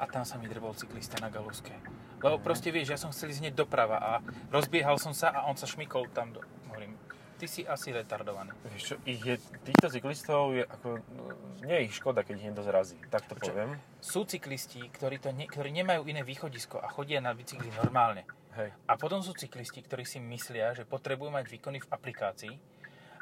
a 0.00 0.08
tam 0.08 0.24
sa 0.24 0.40
mi 0.40 0.48
drbol 0.48 0.72
cyklista 0.72 1.20
na 1.20 1.28
Galuske. 1.28 1.76
Lebo 2.24 2.40
proste 2.40 2.72
vieš, 2.72 2.96
ja 2.96 2.98
som 2.98 3.12
chcel 3.12 3.36
ísť 3.36 3.52
doprava 3.52 4.00
a 4.00 4.12
rozbiehal 4.48 4.96
som 4.96 5.12
sa 5.12 5.28
a 5.36 5.44
on 5.44 5.60
sa 5.60 5.68
šmykol 5.68 6.08
tam 6.16 6.32
do... 6.32 6.40
Hovorím, 6.72 6.96
ty 7.36 7.46
si 7.50 7.62
asi 7.66 7.90
retardovaný. 7.90 8.54
Vieš 8.70 8.84
čo, 8.84 8.94
ich 9.04 9.20
je, 9.20 9.36
týchto 9.66 9.90
cyklistov 9.90 10.54
je 10.54 10.64
ako, 10.64 11.02
no, 11.14 11.22
nie 11.66 11.76
je 11.82 11.84
ich 11.90 11.94
škoda, 11.98 12.22
keď 12.22 12.34
ich 12.38 12.46
niekto 12.50 12.64
zrazí, 12.64 12.96
tak 13.10 13.26
to 13.26 13.34
Počkaj. 13.34 13.50
poviem. 13.50 13.70
Sú 13.98 14.24
cyklisti, 14.24 14.86
ktorí, 14.88 15.18
to 15.18 15.34
ne, 15.34 15.50
ktorí 15.50 15.74
nemajú 15.74 16.06
iné 16.06 16.22
východisko 16.22 16.78
a 16.78 16.88
chodia 16.88 17.18
na 17.18 17.34
bicykli 17.34 17.68
normálne. 17.74 18.24
Hej. 18.54 18.70
A 18.86 18.94
potom 18.94 19.18
sú 19.20 19.34
cyklisti, 19.34 19.82
ktorí 19.82 20.06
si 20.06 20.22
myslia, 20.22 20.78
že 20.78 20.86
potrebujú 20.86 21.34
mať 21.34 21.50
výkony 21.50 21.82
v 21.82 21.90
aplikácii 21.90 22.54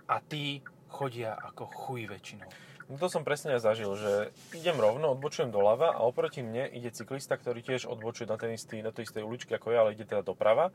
a 0.06 0.20
tí 0.20 0.60
chodia 0.92 1.32
ako 1.32 1.64
chuj 1.72 2.04
väčšinou. 2.04 2.50
No 2.92 3.00
to 3.00 3.08
som 3.08 3.24
presne 3.24 3.56
aj 3.56 3.64
zažil, 3.64 3.88
že 3.96 4.12
idem 4.52 4.76
rovno, 4.76 5.16
odbočujem 5.16 5.48
doľava 5.48 5.96
a 5.96 6.04
oproti 6.04 6.44
mne 6.44 6.68
ide 6.68 6.92
cyklista, 6.92 7.40
ktorý 7.40 7.64
tiež 7.64 7.88
odbočuje 7.88 8.28
na, 8.28 8.36
ten 8.36 8.52
istý, 8.52 8.84
na 8.84 8.92
tej 8.92 9.08
istej 9.08 9.24
uličke 9.24 9.56
ako 9.56 9.72
ja, 9.72 9.80
ale 9.86 9.96
ide 9.96 10.04
teda 10.04 10.20
doprava. 10.20 10.68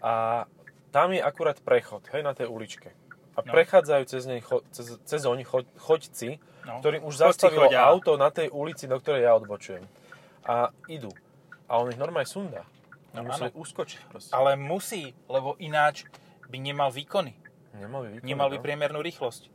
A 0.00 0.46
tam 0.96 1.12
je 1.12 1.20
akurát 1.20 1.60
prechod, 1.60 2.08
hej, 2.08 2.24
na 2.24 2.32
tej 2.32 2.48
uličke. 2.48 2.88
A 3.36 3.44
No. 3.44 3.52
prechádzajú 3.52 4.02
cez, 4.08 4.24
nej, 4.24 4.40
cho, 4.40 4.64
cez, 4.72 4.96
cez 5.04 5.20
oň 5.28 5.44
cho, 5.44 5.60
choďci, 5.76 6.40
No. 6.64 6.80
ktorým 6.80 7.04
už 7.04 7.20
Chodci 7.20 7.24
zastavilo 7.28 7.68
chodia. 7.68 7.84
auto 7.84 8.16
na 8.16 8.32
tej 8.32 8.48
ulici, 8.48 8.88
do 8.88 8.96
ktorej 8.96 9.28
ja 9.28 9.36
odbočujem. 9.36 9.84
A 10.48 10.72
idú. 10.88 11.12
A 11.68 11.76
on 11.76 11.92
ich 11.92 12.00
normálne 12.00 12.24
sundá. 12.24 12.64
No, 13.12 13.28
áno. 13.28 13.52
uskočiť 13.52 14.00
proste. 14.08 14.32
Ale 14.32 14.56
musí, 14.56 15.12
lebo 15.28 15.52
ináč 15.60 16.08
by 16.48 16.56
nemal 16.56 16.88
výkony. 16.88 17.36
Nemal 17.76 18.08
by 18.08 18.08
výkon, 18.16 18.24
Nemal 18.24 18.48
by 18.48 18.56
no. 18.56 18.64
priemernú 18.64 19.00
rýchlosť. 19.04 19.52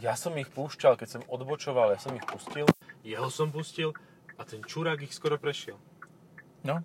Ja 0.00 0.16
som 0.16 0.32
ich 0.40 0.48
púšťal, 0.48 0.96
keď 0.96 1.20
som 1.20 1.22
odbočoval, 1.28 1.92
ja 1.92 2.00
som 2.00 2.16
ich 2.16 2.24
pustil. 2.24 2.64
Jeho 3.04 3.28
som 3.28 3.52
pustil 3.52 3.92
a 4.40 4.44
ten 4.48 4.64
čurák 4.64 5.04
ich 5.04 5.12
skoro 5.12 5.36
prešiel. 5.36 5.76
No. 6.64 6.80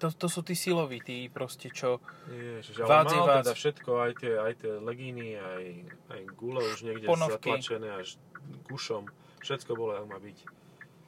To, 0.00 0.08
to 0.10 0.26
sú 0.26 0.40
tí 0.40 0.54
siloví, 0.54 0.98
tí 0.98 1.28
proste, 1.28 1.68
čo... 1.68 2.00
Ježiš, 2.26 2.80
ale 2.80 2.88
je 3.06 3.20
mal 3.20 3.28
vác. 3.28 3.44
teda 3.44 3.52
všetko, 3.52 3.90
aj 4.00 4.12
tie, 4.16 4.32
aj 4.34 4.52
tie 4.56 4.72
legíny, 4.74 5.36
aj, 5.36 5.64
aj 6.08 6.20
gule 6.34 6.64
už 6.64 6.80
niekde 6.82 7.04
Ponovky. 7.04 7.52
zatlačené 7.52 7.88
až 7.92 8.16
kušom. 8.64 9.04
Všetko 9.38 9.70
bolo, 9.72 9.92
jak 9.94 10.06
má 10.06 10.16
byť. 10.16 10.38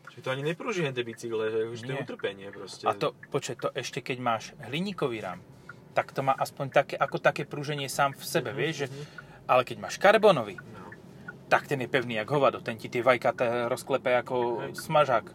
Čiže 0.08 0.22
to 0.22 0.28
ani 0.28 0.44
nepruží 0.44 0.84
tie 0.84 1.00
bicykle, 1.02 1.44
že 1.48 1.60
už 1.66 1.78
to 1.78 1.88
je 1.88 1.96
Nie. 1.96 2.04
utrpenie 2.04 2.48
proste. 2.48 2.84
A 2.84 2.92
to, 2.92 3.16
počkaj, 3.28 3.56
to 3.58 3.68
ešte 3.72 3.98
keď 3.98 4.18
máš 4.18 4.44
hliníkový 4.60 5.18
rám, 5.18 5.40
tak 5.92 6.12
to 6.12 6.20
má 6.20 6.32
aspoň 6.32 6.66
také, 6.68 6.94
ako 6.94 7.16
také 7.16 7.42
prúženie 7.42 7.88
sám 7.88 8.12
v 8.12 8.20
sebe, 8.22 8.50
Mhm, 8.50 8.56
vieš, 8.56 8.74
že, 8.76 8.86
mhm. 8.86 9.04
ale 9.46 9.62
keď 9.64 9.76
máš 9.78 9.96
karbonový, 9.96 10.60
No. 10.60 10.92
tak 11.48 11.64
ten 11.64 11.80
je 11.80 11.88
pevný 11.88 12.16
jak 12.16 12.28
hovado, 12.28 12.60
ten 12.60 12.76
ti 12.76 12.88
tie 12.88 13.00
vajkaté 13.00 13.68
rozklepe 13.68 14.12
ako 14.14 14.36
Hej. 14.62 14.72
smažák. 14.78 15.26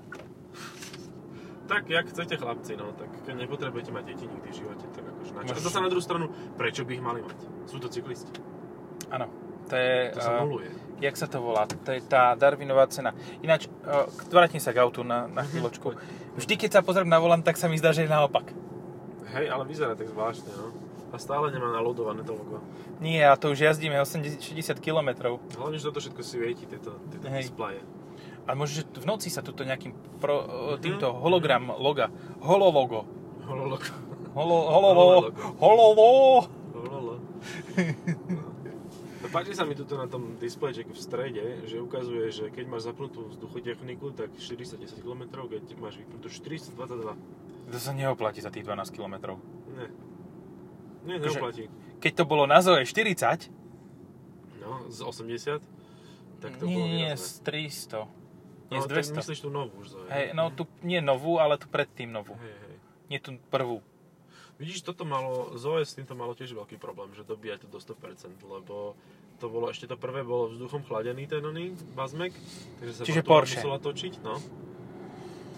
Tak, 1.67 1.89
jak 1.89 2.06
chcete 2.08 2.39
chlapci, 2.39 2.80
no, 2.80 2.95
tak 2.95 3.12
keď 3.27 3.43
nepotrebujete 3.43 3.91
mať 3.91 4.03
deti 4.08 4.23
nikdy 4.23 4.47
v 4.47 4.56
živote, 4.56 4.86
tak 4.95 5.03
akože 5.03 5.32
na 5.36 5.41
čo? 5.43 5.51
A 5.51 5.56
Môžeš- 5.56 5.65
zase 5.67 5.80
na 5.84 5.89
druhú 5.91 6.03
stranu, 6.03 6.25
prečo 6.56 6.88
by 6.88 6.91
ich 6.95 7.03
mali 7.03 7.19
mať? 7.19 7.38
Sú 7.67 7.77
to 7.84 7.91
cyklisti. 7.91 8.32
Áno, 9.12 9.27
to 9.67 9.75
je... 9.75 10.15
To 10.15 10.19
sa 10.23 10.32
nuluje. 10.39 10.71
jak 11.03 11.15
sa 11.19 11.27
to 11.27 11.43
volá, 11.43 11.67
to 11.67 11.91
je 11.91 12.01
tá 12.08 12.34
Darwinová 12.39 12.88
cena. 12.88 13.12
Ináč, 13.43 13.67
uh, 13.84 14.08
vrátim 14.32 14.63
sa 14.63 14.71
k 14.71 14.80
autu 14.80 15.03
na, 15.03 15.27
na 15.27 15.43
chvíľočku. 15.43 15.93
Vždy, 16.39 16.53
keď 16.56 16.80
sa 16.80 16.82
pozriem 16.82 17.12
na 17.12 17.19
volant, 17.19 17.43
tak 17.43 17.60
sa 17.60 17.67
mi 17.67 17.75
zdá, 17.75 17.91
že 17.91 18.08
je 18.08 18.10
naopak. 18.10 18.49
Hej, 19.36 19.51
ale 19.51 19.63
vyzerá 19.67 19.93
tak 19.93 20.08
zvláštne, 20.08 20.49
no. 20.56 20.71
A 21.12 21.15
stále 21.19 21.51
nemá 21.51 21.71
nalodované 21.71 22.23
to 22.23 22.36
logo. 22.36 22.60
Nie, 22.99 23.27
a 23.32 23.36
to 23.39 23.51
už 23.56 23.60
jazdíme 23.63 23.95
80, 24.01 24.39
60 24.43 24.80
km. 24.84 25.39
Hlavne, 25.56 25.77
že 25.80 25.86
toto 25.88 25.99
všetko 26.03 26.21
si 26.23 26.36
tieto, 26.67 26.99
tieto 27.12 27.27
displeje. 27.32 27.80
A 28.48 28.54
možno, 28.54 28.74
že 28.78 28.84
v 28.88 29.06
noci 29.06 29.28
sa 29.28 29.40
tuto 29.40 29.62
nejakým 29.62 29.92
pro, 30.18 30.40
Mhm. 30.40 30.48
uh, 30.48 30.78
týmto 30.78 31.08
hologram 31.14 31.68
loga, 31.74 32.08
holologo, 32.40 33.04
Hololo. 33.44 33.76
holo, 34.34 34.58
hololo, 34.66 35.04
Holologo. 35.58 36.42
hololo. 36.74 37.14
No, 39.18 39.28
páči 39.30 39.52
sa 39.52 39.64
mi 39.64 39.74
tuto 39.74 39.94
na 39.94 40.06
tom 40.06 40.38
displejčeku 40.38 40.92
v 40.92 41.00
strede, 41.00 41.44
že 41.64 41.78
ukazuje, 41.78 42.30
že 42.30 42.46
keď 42.48 42.66
máš 42.68 42.86
zapnutú 42.86 43.26
vzduchotechniku, 43.28 44.12
tak 44.12 44.30
410 44.34 44.78
km, 44.96 45.26
keď 45.44 45.64
máš 45.76 45.98
vypnutú 45.98 46.30
422. 46.30 47.18
to 47.68 47.78
sa 47.78 47.92
neoplatí 47.92 48.40
za 48.40 48.48
tých 48.48 48.64
12 48.64 48.94
km. 48.94 49.36
Nie. 49.68 49.90
Nie, 51.04 51.16
Akože- 51.16 51.28
neoplatí. 51.34 51.64
Keď 51.98 52.12
to 52.14 52.24
bolo 52.24 52.46
na 52.46 52.60
Zoe 52.60 52.84
40, 52.84 53.50
No, 54.60 54.84
z 54.86 55.00
80, 55.02 55.64
tak 56.38 56.56
to 56.56 56.64
nie, 56.64 56.76
bolo 56.76 56.86
nie, 56.86 57.08
výrazné. 57.08 57.18
z 57.18 57.32
300, 57.42 58.00
nie 58.67 58.77
No, 58.77 58.84
z 58.84 58.88
tak 58.88 58.95
200. 59.08 59.19
myslíš 59.19 59.39
tú 59.41 59.49
novú 59.49 59.73
už. 59.80 59.88
Hej, 60.08 60.32
no 60.32 60.51
tu 60.51 60.67
nie 60.82 60.99
novú, 60.99 61.39
ale 61.39 61.56
tu 61.56 61.65
predtým 61.65 62.12
novú. 62.12 62.36
Hej, 62.36 62.56
hej. 62.56 62.75
Nie 63.08 63.19
tú 63.19 63.36
prvú. 63.47 63.80
Vidíš, 64.58 64.82
toto 64.82 65.06
malo, 65.06 65.53
Zoe 65.53 65.86
s 65.86 65.93
týmto 65.93 66.17
malo 66.17 66.34
tiež 66.34 66.51
veľký 66.51 66.75
problém, 66.75 67.13
že 67.13 67.21
dobíja 67.21 67.62
to 67.62 67.69
do 67.69 67.77
100%, 67.77 68.41
lebo 68.41 68.97
to 69.38 69.45
bolo, 69.47 69.69
ešte 69.69 69.86
to 69.86 69.93
prvé 69.93 70.25
bolo 70.25 70.49
vzduchom 70.49 70.82
chladený 70.82 71.30
ten 71.30 71.45
oný 71.45 71.77
bazmek, 71.93 72.34
takže 72.82 72.93
sa 72.93 73.01
Čiže 73.06 73.21
Porsche. 73.21 73.62
musela 73.62 73.77
točiť, 73.77 74.13
no. 74.25 74.41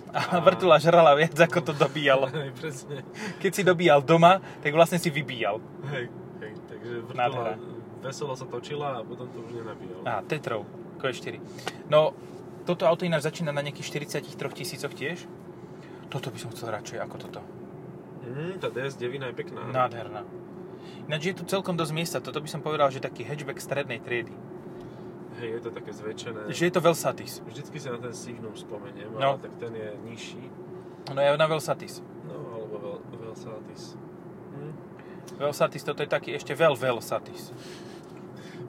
A 0.09 0.41
vrtula 0.41 0.81
žrala 0.81 1.13
viac, 1.15 1.37
ako 1.37 1.69
to 1.69 1.73
dobíjal. 1.73 2.27
Hej, 2.33 2.49
presne. 2.57 3.05
Keď 3.39 3.51
si 3.53 3.61
dobíjal 3.63 4.03
doma, 4.03 4.41
tak 4.59 4.75
vlastne 4.75 4.99
si 4.99 5.07
vybíjal. 5.07 5.61
Hej, 5.95 6.09
hej, 6.43 6.53
takže 6.67 6.91
Nádhera. 7.13 7.55
vrtula 7.55 7.77
veselo 7.99 8.33
sa 8.33 8.47
točila 8.47 8.99
a 8.99 9.03
potom 9.03 9.27
to 9.27 9.43
už 9.43 9.59
nenabíjal. 9.59 9.99
Á, 10.03 10.23
Tetrov, 10.23 10.63
Q4. 10.97 11.35
No, 11.87 12.15
toto 12.65 12.83
auto 12.85 13.03
ináč 13.03 13.23
začína 13.23 13.51
na 13.51 13.61
nejakých 13.61 14.07
43 14.07 14.33
tisícoch 14.55 14.93
tiež. 14.93 15.25
Toto 16.09 16.33
by 16.33 16.37
som 16.41 16.49
chcel 16.51 16.73
radšej 16.73 16.97
ako 16.99 17.15
toto. 17.19 17.41
Mm, 18.25 18.57
tá 18.57 18.69
DS9 18.69 19.05
je 19.21 19.35
pekná. 19.35 19.61
Nádherná. 19.65 20.25
Ináč 21.05 21.29
je 21.29 21.35
tu 21.37 21.43
celkom 21.45 21.77
dosť 21.77 21.93
miesta. 21.93 22.17
Toto 22.17 22.41
by 22.41 22.49
som 22.49 22.61
povedal, 22.61 22.89
že 22.89 23.01
taký 23.01 23.25
hatchback 23.25 23.61
strednej 23.61 24.01
triedy. 24.01 24.33
Hej, 25.39 25.49
je 25.55 25.61
to 25.63 25.69
také 25.71 25.91
zväčšené. 25.95 26.39
Že 26.51 26.63
je 26.67 26.73
to 26.73 26.81
Velsatis. 26.81 27.33
Vždycky 27.47 27.77
sa 27.79 27.95
na 27.95 27.99
ten 28.01 28.11
Signum 28.11 28.53
spomeniem, 28.53 29.07
No. 29.15 29.35
ale 29.35 29.39
tak 29.39 29.53
ten 29.55 29.71
je 29.71 29.89
nižší. 30.03 30.43
No 31.09 31.19
je 31.21 31.29
na 31.31 31.47
Velsatis. 31.47 32.03
No, 32.27 32.35
alebo 32.59 32.75
Vel, 32.77 32.97
Velsatis. 33.23 33.95
Hm. 34.51 34.73
Velsatis, 35.39 35.83
toto 35.87 36.03
je 36.03 36.09
taký 36.11 36.35
ešte 36.35 36.51
veľ 36.51 36.75
Velsatis. 36.75 37.55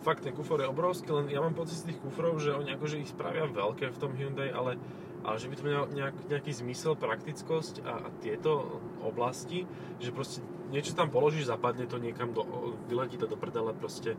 Fakt, 0.00 0.24
ten 0.24 0.33
kufor 0.33 0.62
je 0.62 0.70
obrovský, 0.70 1.11
len 1.12 1.26
ja 1.29 1.42
mám 1.42 1.53
pocit 1.53 1.83
z 1.83 1.92
tých 1.92 1.98
kufrov, 2.00 2.38
že 2.38 2.55
oni 2.55 2.74
akože 2.79 3.03
ich 3.03 3.11
spravia 3.11 3.44
veľké 3.50 3.90
v 3.90 4.00
tom 4.00 4.14
Hyundai, 4.14 4.48
ale, 4.48 4.79
ale 5.26 5.37
že 5.37 5.50
by 5.50 5.55
to 5.59 5.62
mal 5.66 5.87
nejak, 5.90 6.16
nejaký 6.31 6.53
zmysel, 6.55 6.94
praktickosť 6.96 7.85
a, 7.85 8.07
a 8.07 8.09
tieto 8.22 8.81
oblasti, 9.03 9.68
že 10.00 10.14
proste 10.14 10.40
niečo 10.70 10.94
tam 10.94 11.11
položíš, 11.11 11.50
zapadne 11.50 11.85
to 11.90 11.98
niekam, 11.98 12.31
do, 12.31 12.46
vyletí 12.87 13.18
to 13.18 13.26
do 13.26 13.37
prdele 13.37 13.74
proste, 13.74 14.14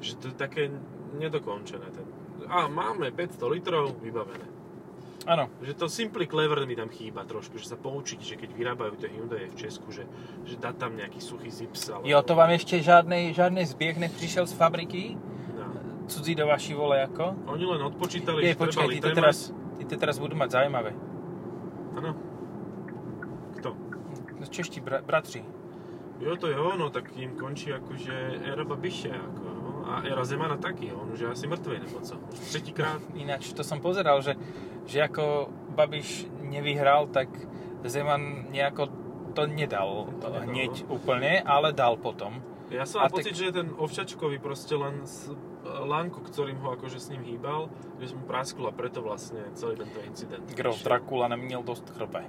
že 0.00 0.14
to 0.16 0.30
je 0.30 0.36
také 0.38 0.70
nedokončené. 1.18 1.90
Ten. 1.90 2.06
A 2.46 2.70
máme 2.70 3.10
500 3.10 3.42
litrov, 3.50 3.98
vybavené. 4.00 4.57
Áno, 5.28 5.52
Že 5.60 5.74
to 5.76 5.86
simply 5.92 6.24
clever 6.24 6.64
mi 6.64 6.72
tam 6.72 6.88
chýba 6.88 7.20
trošku, 7.28 7.60
že 7.60 7.68
sa 7.68 7.76
poučiť, 7.76 8.16
že 8.24 8.34
keď 8.40 8.48
vyrábajú 8.56 8.96
tie 8.96 9.12
Hyundai 9.12 9.52
v 9.52 9.56
Česku, 9.60 9.92
že, 9.92 10.08
že 10.48 10.56
dá 10.56 10.72
tam 10.72 10.96
nejaký 10.96 11.20
suchý 11.20 11.52
zips. 11.52 11.92
Ale... 11.92 12.08
jo, 12.08 12.16
to 12.24 12.32
vám 12.32 12.48
ešte 12.56 12.80
žiadnej, 12.80 13.36
žiadnej 13.36 13.68
zbieh 13.68 14.00
neprišiel 14.00 14.48
z 14.48 14.56
fabriky? 14.56 15.20
No. 15.52 15.68
Cudzí 16.08 16.32
do 16.32 16.48
vaši 16.48 16.72
vole 16.72 17.04
ako? 17.04 17.44
Oni 17.44 17.64
len 17.68 17.80
odpočítali, 17.84 18.40
Je, 18.40 18.56
že 18.56 18.60
počkaj, 18.64 18.88
treba 18.88 18.96
ty 18.96 19.00
to, 19.04 19.10
teraz, 19.12 19.36
ty 19.76 19.84
to 19.84 19.94
teraz 20.00 20.16
budú 20.16 20.32
mať 20.32 20.48
zaujímavé. 20.64 20.96
Áno. 21.92 22.16
Kto? 23.60 23.76
No, 24.40 24.44
Čeští 24.48 24.80
bra- 24.80 25.04
bratři. 25.04 25.44
Jo, 26.24 26.40
to 26.40 26.48
jo, 26.48 26.72
no 26.80 26.90
tak 26.90 27.12
im 27.20 27.36
končí 27.36 27.70
akože 27.70 28.42
éra 28.48 28.64
Babiše, 28.64 29.12
ako, 29.12 29.44
no. 29.44 29.68
A 29.86 30.02
éra 30.02 30.24
Zemana 30.24 30.56
taky, 30.56 30.90
on 30.92 31.12
už 31.14 31.20
je 31.20 31.28
asi 31.30 31.46
mŕtvej, 31.46 31.78
nebo 31.84 32.00
co? 32.00 32.14
Už 32.32 32.38
tretíkrát. 32.50 33.00
Ináč 33.14 33.52
to 33.54 33.62
som 33.62 33.78
pozeral, 33.78 34.18
že, 34.18 34.34
že 34.88 35.04
ako 35.04 35.52
Babiš 35.76 36.26
nevyhral, 36.42 37.06
tak 37.12 37.28
Zeman 37.84 38.48
nejako 38.50 38.88
to 39.36 39.46
nedal, 39.46 40.08
To 40.18 40.28
nedal, 40.32 40.48
hneď 40.48 40.72
no. 40.88 40.96
úplne, 40.96 41.44
ale 41.44 41.70
dal 41.76 42.00
potom. 42.00 42.40
Ja 42.72 42.84
som 42.88 43.04
mal 43.04 43.12
pocit, 43.12 43.32
tak- 43.32 43.40
že 43.40 43.52
ten 43.52 43.68
ovčačkový 43.76 44.40
proste 44.40 44.74
len 44.76 45.04
s 45.04 45.30
Lanko, 45.64 46.20
ktorým 46.24 46.56
ho 46.64 46.72
akože 46.76 47.00
s 47.00 47.08
ním 47.12 47.22
hýbal, 47.24 47.68
že 48.00 48.12
som 48.16 48.20
praskol 48.24 48.68
a 48.68 48.72
preto 48.72 49.04
vlastne 49.04 49.44
celý 49.52 49.76
tento 49.76 50.00
incident. 50.04 50.44
Grof. 50.56 50.80
Dracula 50.84 51.28
neměl 51.28 51.62
dost 51.62 51.84
chrbe. 51.92 52.24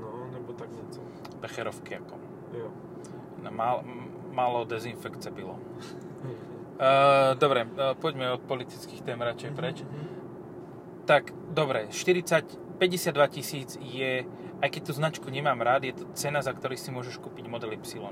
No, 0.00 0.30
nebo 0.32 0.52
tak 0.52 0.70
něco. 0.72 1.00
Becherovky 1.40 1.94
jako. 1.94 2.14
Jo. 2.58 2.70
No, 3.42 3.50
málo, 3.50 3.82
málo 4.30 4.64
dezinfekce 4.64 5.30
bylo. 5.30 5.52
Uh, 5.52 7.34
dobre, 7.42 7.64
uh, 7.64 7.94
poďme 7.98 8.32
od 8.32 8.40
politických 8.40 9.02
tém 9.02 9.20
radšej 9.20 9.50
preč. 9.50 9.82
Mhm. 9.82 10.08
Tak, 11.04 11.34
dobre, 11.54 11.86
40, 11.88 12.58
52 12.76 13.14
tisíc 13.30 13.78
je, 13.78 14.26
aj 14.58 14.68
keď 14.68 14.82
tú 14.82 14.92
značku 14.92 15.30
nemám 15.30 15.62
rád, 15.62 15.86
je 15.86 15.94
to 15.94 16.04
cena, 16.12 16.42
za 16.42 16.50
ktorý 16.50 16.74
si 16.74 16.90
môžeš 16.90 17.22
kúpiť 17.22 17.46
model 17.46 17.78
Y. 17.78 18.02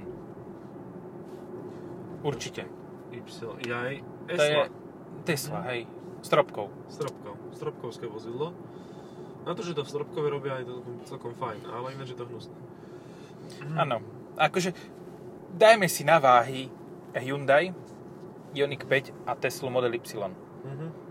Určite. 2.22 2.70
Y, 3.12 3.26
jaj, 3.66 3.94
To 4.31 4.33
je 4.33 4.55
Esla. 4.55 4.64
Tesla, 5.26 5.59
Mhm. 5.61 5.66
hej, 5.68 5.81
stropkou. 6.22 6.66
Stropkou. 6.88 7.35
Stropkovské 7.52 8.07
vozidlo. 8.07 8.55
Na 9.42 9.55
to, 9.59 9.62
že 9.66 9.74
to 9.74 9.83
v 9.83 9.90
robia, 10.31 10.62
je 10.62 10.70
to 10.70 10.74
celkom, 11.05 11.35
fajn, 11.35 11.66
ale 11.66 11.98
ináč 11.98 12.14
je 12.14 12.18
to 12.18 12.26
hnusné. 12.31 12.55
Áno, 13.74 13.98
akože 14.38 14.70
dajme 15.50 15.90
si 15.90 16.07
na 16.07 16.22
váhy 16.22 16.70
Hyundai, 17.18 17.74
Ioniq 18.55 18.87
5 18.87 19.11
a 19.26 19.35
Tesla 19.35 19.68
Model 19.70 19.98
Y. 19.98 20.31
Mhm. 20.62 21.01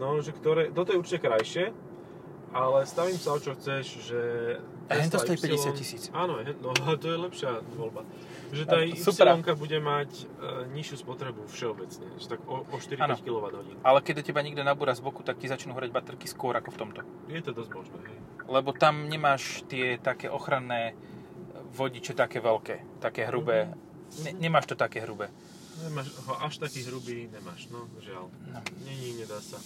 No, 0.00 0.16
že 0.24 0.32
ktoré, 0.32 0.72
toto 0.72 0.96
je 0.96 0.98
určite 0.98 1.20
krajšie, 1.20 1.76
ale 2.56 2.88
stavím 2.88 3.20
sa 3.20 3.36
o 3.36 3.38
čo 3.38 3.52
chceš, 3.54 4.10
že... 4.10 4.20
A 4.90 4.98
hen 4.98 5.12
to 5.12 5.22
stojí 5.22 5.38
Y- 5.38 5.54
50 5.54 5.76
tisíc. 5.76 6.02
Áno, 6.10 6.40
no, 6.40 6.72
to 6.98 7.06
je 7.06 7.18
lepšia 7.20 7.62
voľba. 7.78 8.02
Že 8.50 8.62
tá 8.66 8.82
Y 8.82 9.54
bude 9.54 9.78
mať 9.78 10.10
e, 10.10 10.24
nižšiu 10.74 11.06
spotrebu 11.06 11.46
všeobecne, 11.46 12.10
že 12.18 12.26
tak 12.26 12.42
o, 12.50 12.66
o 12.66 12.76
4-5 12.80 12.98
Áno. 12.98 13.14
kWh. 13.14 13.86
Ale 13.86 13.98
keď 14.02 14.14
do 14.18 14.22
teba 14.26 14.42
niekto 14.42 14.66
nabúra 14.66 14.90
z 14.96 15.04
boku, 15.04 15.22
tak 15.22 15.38
ti 15.38 15.46
začnú 15.46 15.78
horeť 15.78 15.94
baterky 15.94 16.26
skôr 16.26 16.58
ako 16.58 16.74
v 16.74 16.78
tomto. 16.80 17.00
Je 17.30 17.38
to 17.38 17.54
dosť 17.54 17.70
možné, 17.70 17.98
hej. 18.10 18.18
Lebo 18.50 18.74
tam 18.74 19.06
nemáš 19.06 19.62
tie 19.70 19.94
také 20.02 20.26
ochranné 20.26 20.98
vodiče 21.70 22.18
také 22.18 22.42
veľké, 22.42 22.98
také 22.98 23.30
hrubé. 23.30 23.70
Ne, 24.26 24.34
nemáš 24.42 24.66
to 24.66 24.74
také 24.74 25.06
hrubé. 25.06 25.30
Nemáš 25.86 26.10
ho 26.26 26.34
až 26.42 26.58
taký 26.58 26.82
hrubý, 26.90 27.30
nemáš, 27.30 27.70
no, 27.70 27.86
žiaľ. 28.02 28.26
No. 28.50 28.58
Není, 28.84 29.22
nedá 29.22 29.38
sa. 29.38 29.56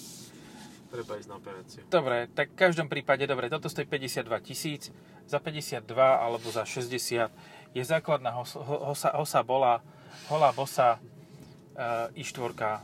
Treba 0.95 1.19
ísť 1.19 1.27
na 1.27 1.37
operáciu. 1.43 1.83
Dobre, 1.91 2.31
tak 2.31 2.55
v 2.55 2.59
každom 2.63 2.87
prípade, 2.87 3.27
dobre, 3.27 3.51
toto 3.51 3.67
stojí 3.67 3.83
52 3.83 4.31
tisíc, 4.47 4.95
za 5.27 5.43
52 5.43 5.83
alebo 5.99 6.47
za 6.55 6.63
60 6.63 7.75
je 7.75 7.83
základná 7.83 8.31
hosa, 8.31 8.63
hosa, 8.63 9.11
hosa 9.11 9.41
bola, 9.43 9.83
holá 10.31 10.55
bosa 10.55 11.03
uh, 11.75 12.15
i4 12.15 12.79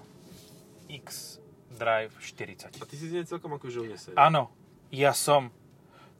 X 0.91 1.39
Drive 1.71 2.19
40. 2.19 2.83
A 2.83 2.85
ty 2.85 2.99
si 2.99 3.07
z 3.07 3.23
nej 3.23 3.27
celkom 3.31 3.55
akože 3.55 3.79
unesený. 3.79 4.19
Áno, 4.19 4.51
ja 4.91 5.15
som. 5.15 5.55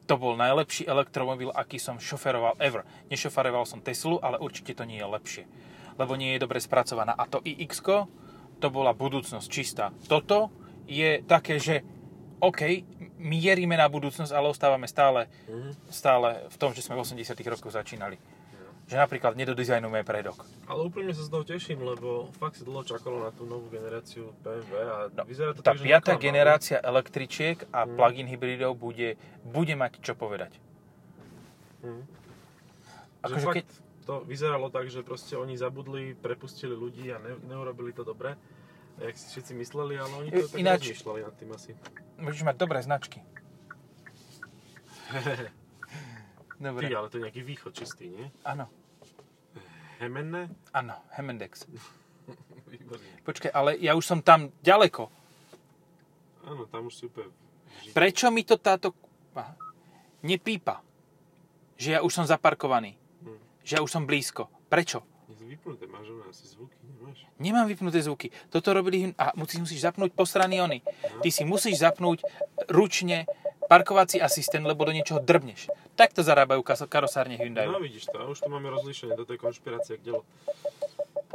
To 0.09 0.15
bol 0.15 0.39
najlepší 0.39 0.87
elektromobil, 0.87 1.51
aký 1.51 1.75
som 1.75 1.99
šoferoval 1.99 2.55
ever. 2.63 2.87
Nešoferoval 3.11 3.67
som 3.67 3.83
Teslu, 3.83 4.17
ale 4.19 4.39
určite 4.39 4.75
to 4.75 4.87
nie 4.87 4.99
je 4.99 5.07
lepšie. 5.07 5.43
Lebo 5.99 6.15
nie 6.15 6.35
je 6.35 6.43
dobre 6.43 6.63
spracovaná. 6.63 7.15
A 7.15 7.27
to 7.27 7.43
iX, 7.43 7.83
to 8.59 8.67
bola 8.71 8.91
budúcnosť 8.95 9.47
čistá. 9.47 9.91
Toto 10.07 10.51
je 10.91 11.23
také, 11.23 11.55
že 11.55 11.79
OK, 12.41 12.83
mierime 13.15 13.77
na 13.77 13.85
budúcnosť, 13.85 14.33
ale 14.33 14.49
ostávame 14.49 14.85
stále, 14.85 15.29
Mhm. 15.47 15.71
stále 15.87 16.27
v 16.49 16.57
tom, 16.57 16.73
že 16.73 16.81
sme 16.81 16.97
v 16.97 17.01
80 17.01 17.47
rokoch 17.47 17.71
začínali. 17.71 18.19
Že 18.89 18.97
napríklad 18.97 19.39
nedodizajnujeme 19.39 20.03
predok. 20.03 20.43
Ale 20.67 20.83
úplne 20.83 21.15
sa 21.15 21.23
z 21.23 21.31
toho 21.31 21.45
teším, 21.45 21.79
lebo 21.79 22.27
fakt 22.35 22.59
si 22.59 22.67
dlho 22.67 22.83
čakalo 22.83 23.23
na 23.23 23.31
tú 23.31 23.47
novú 23.47 23.71
generáciu 23.71 24.35
BMW 24.41 24.73
a 24.83 24.95
No, 25.07 25.23
vyzerá 25.23 25.55
to 25.55 25.63
Tá 25.63 25.71
tak, 25.71 25.79
piatá 25.79 26.19
generácia 26.19 26.75
električiek 26.77 27.71
a 27.71 27.85
Mhm. 27.85 27.95
plug-in 27.95 28.27
hybridov 28.27 28.75
bude, 28.75 29.15
bude 29.45 29.73
mať 29.73 30.01
čo 30.01 30.11
povedať. 30.11 30.59
Mhm. 31.81 32.03
Akože 33.21 33.37
že 33.37 33.45
fakt 33.45 33.57
keď- 33.63 33.73
to 34.01 34.13
vyzeralo 34.25 34.67
tak, 34.67 34.89
že 34.89 35.05
proste 35.05 35.37
oni 35.37 35.55
zabudli, 35.55 36.17
prepustili 36.17 36.73
ľudí 36.73 37.13
a 37.13 37.21
ne, 37.21 37.37
neurobili 37.47 37.93
to 37.93 38.03
dobre, 38.03 38.33
jak 39.01 39.15
si 39.17 39.25
všetci 39.33 39.53
mysleli, 39.57 39.93
ale 39.97 40.13
oni 40.13 40.29
to 40.31 40.47
tak 40.47 40.59
Ináč- 40.61 40.85
rozmýšľali 40.93 41.19
nad 41.25 41.33
tým 41.35 41.49
asi. 41.57 41.71
Môžeš 42.21 42.43
mať 42.45 42.55
dobré 42.57 42.79
značky. 42.81 43.19
Ty, 46.61 46.69
Dobre. 46.69 46.93
ale 46.93 47.09
to 47.09 47.17
je 47.17 47.25
nejaký 47.25 47.41
východ 47.41 47.73
čistý, 47.73 48.13
nie? 48.13 48.29
Áno, 48.45 48.69
Hemenné? 49.97 50.53
áno, 50.69 50.93
Hemendex. 51.17 51.65
Počkaj, 53.27 53.49
ale 53.49 53.81
ja 53.81 53.97
už 53.97 54.05
som 54.05 54.19
tam 54.21 54.53
ďaleko. 54.61 55.09
Áno, 56.45 56.69
tam 56.69 56.85
už 56.85 56.93
si 56.93 57.03
úplne... 57.09 57.33
Prečo 57.97 58.29
mi 58.29 58.45
to 58.45 58.61
táto... 58.61 58.93
Aha. 59.33 59.57
Nepípa? 60.21 60.85
Že 61.81 61.89
ja 61.97 61.99
už 62.05 62.13
som 62.13 62.25
zaparkovaný. 62.29 62.93
Hm. 63.25 63.37
Že 63.65 63.71
ja 63.77 63.81
už 63.81 63.89
som 63.89 64.05
blízko. 64.05 64.49
Prečo? 64.69 65.01
Vypnuté, 65.39 65.87
máš 65.87 66.11
asi 66.27 66.47
zvuky, 66.47 66.75
nemáš? 66.83 67.23
Nemám 67.39 67.67
vypnuté 67.67 68.03
zvuky. 68.03 68.31
Toto 68.51 68.73
robili... 68.73 69.15
A 69.15 69.31
musíš, 69.35 69.59
musíš 69.63 69.81
zapnúť 69.83 70.11
po 70.11 70.27
strany 70.27 70.59
ony. 70.59 70.83
Ty 71.23 71.29
si 71.31 71.43
musíš 71.47 71.79
zapnúť 71.79 72.23
ručne 72.67 73.23
parkovací 73.71 74.19
asistent, 74.19 74.67
lebo 74.67 74.83
do 74.83 74.91
niečoho 74.91 75.23
drbneš. 75.23 75.71
Takto 75.95 76.23
zarábajú 76.23 76.59
karosárne 76.63 77.39
No 77.39 77.47
Hyundai. 77.47 77.67
vidíš 77.79 78.11
to, 78.11 78.19
a 78.19 78.27
už 78.27 78.43
tu 78.43 78.51
máme 78.51 78.67
rozlíšenie, 78.67 79.15
toto 79.15 79.31
je 79.31 79.39
konšpirácia 79.39 79.95
k 79.95 80.11
delu. 80.11 80.27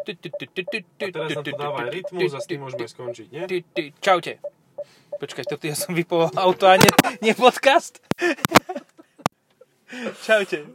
Ty, 0.04 0.12
ty, 0.20 0.28
ty, 0.28 0.44
ty, 0.46 0.62
ty, 0.62 0.78
ty, 0.84 1.04
A 1.08 1.10
teraz 1.10 1.32
nám 1.32 1.44
to 1.48 1.56
dáva 1.56 1.88
aj 1.88 1.90
rytmus 1.90 2.36
a 2.36 2.38
s 2.38 2.46
tým 2.46 2.60
môžeme 2.60 2.84
skončiť, 2.84 3.26
nie? 3.32 3.64
Čaute. 4.04 4.36
Počkaj, 5.16 5.48
toto 5.48 5.64
ja 5.64 5.72
som 5.72 5.96
vypoval 5.96 6.28
auto 6.36 6.68
a 6.68 6.76
nie, 6.76 6.92
nie 7.24 7.32
podcast. 7.32 8.04
Čaute. 10.26 10.66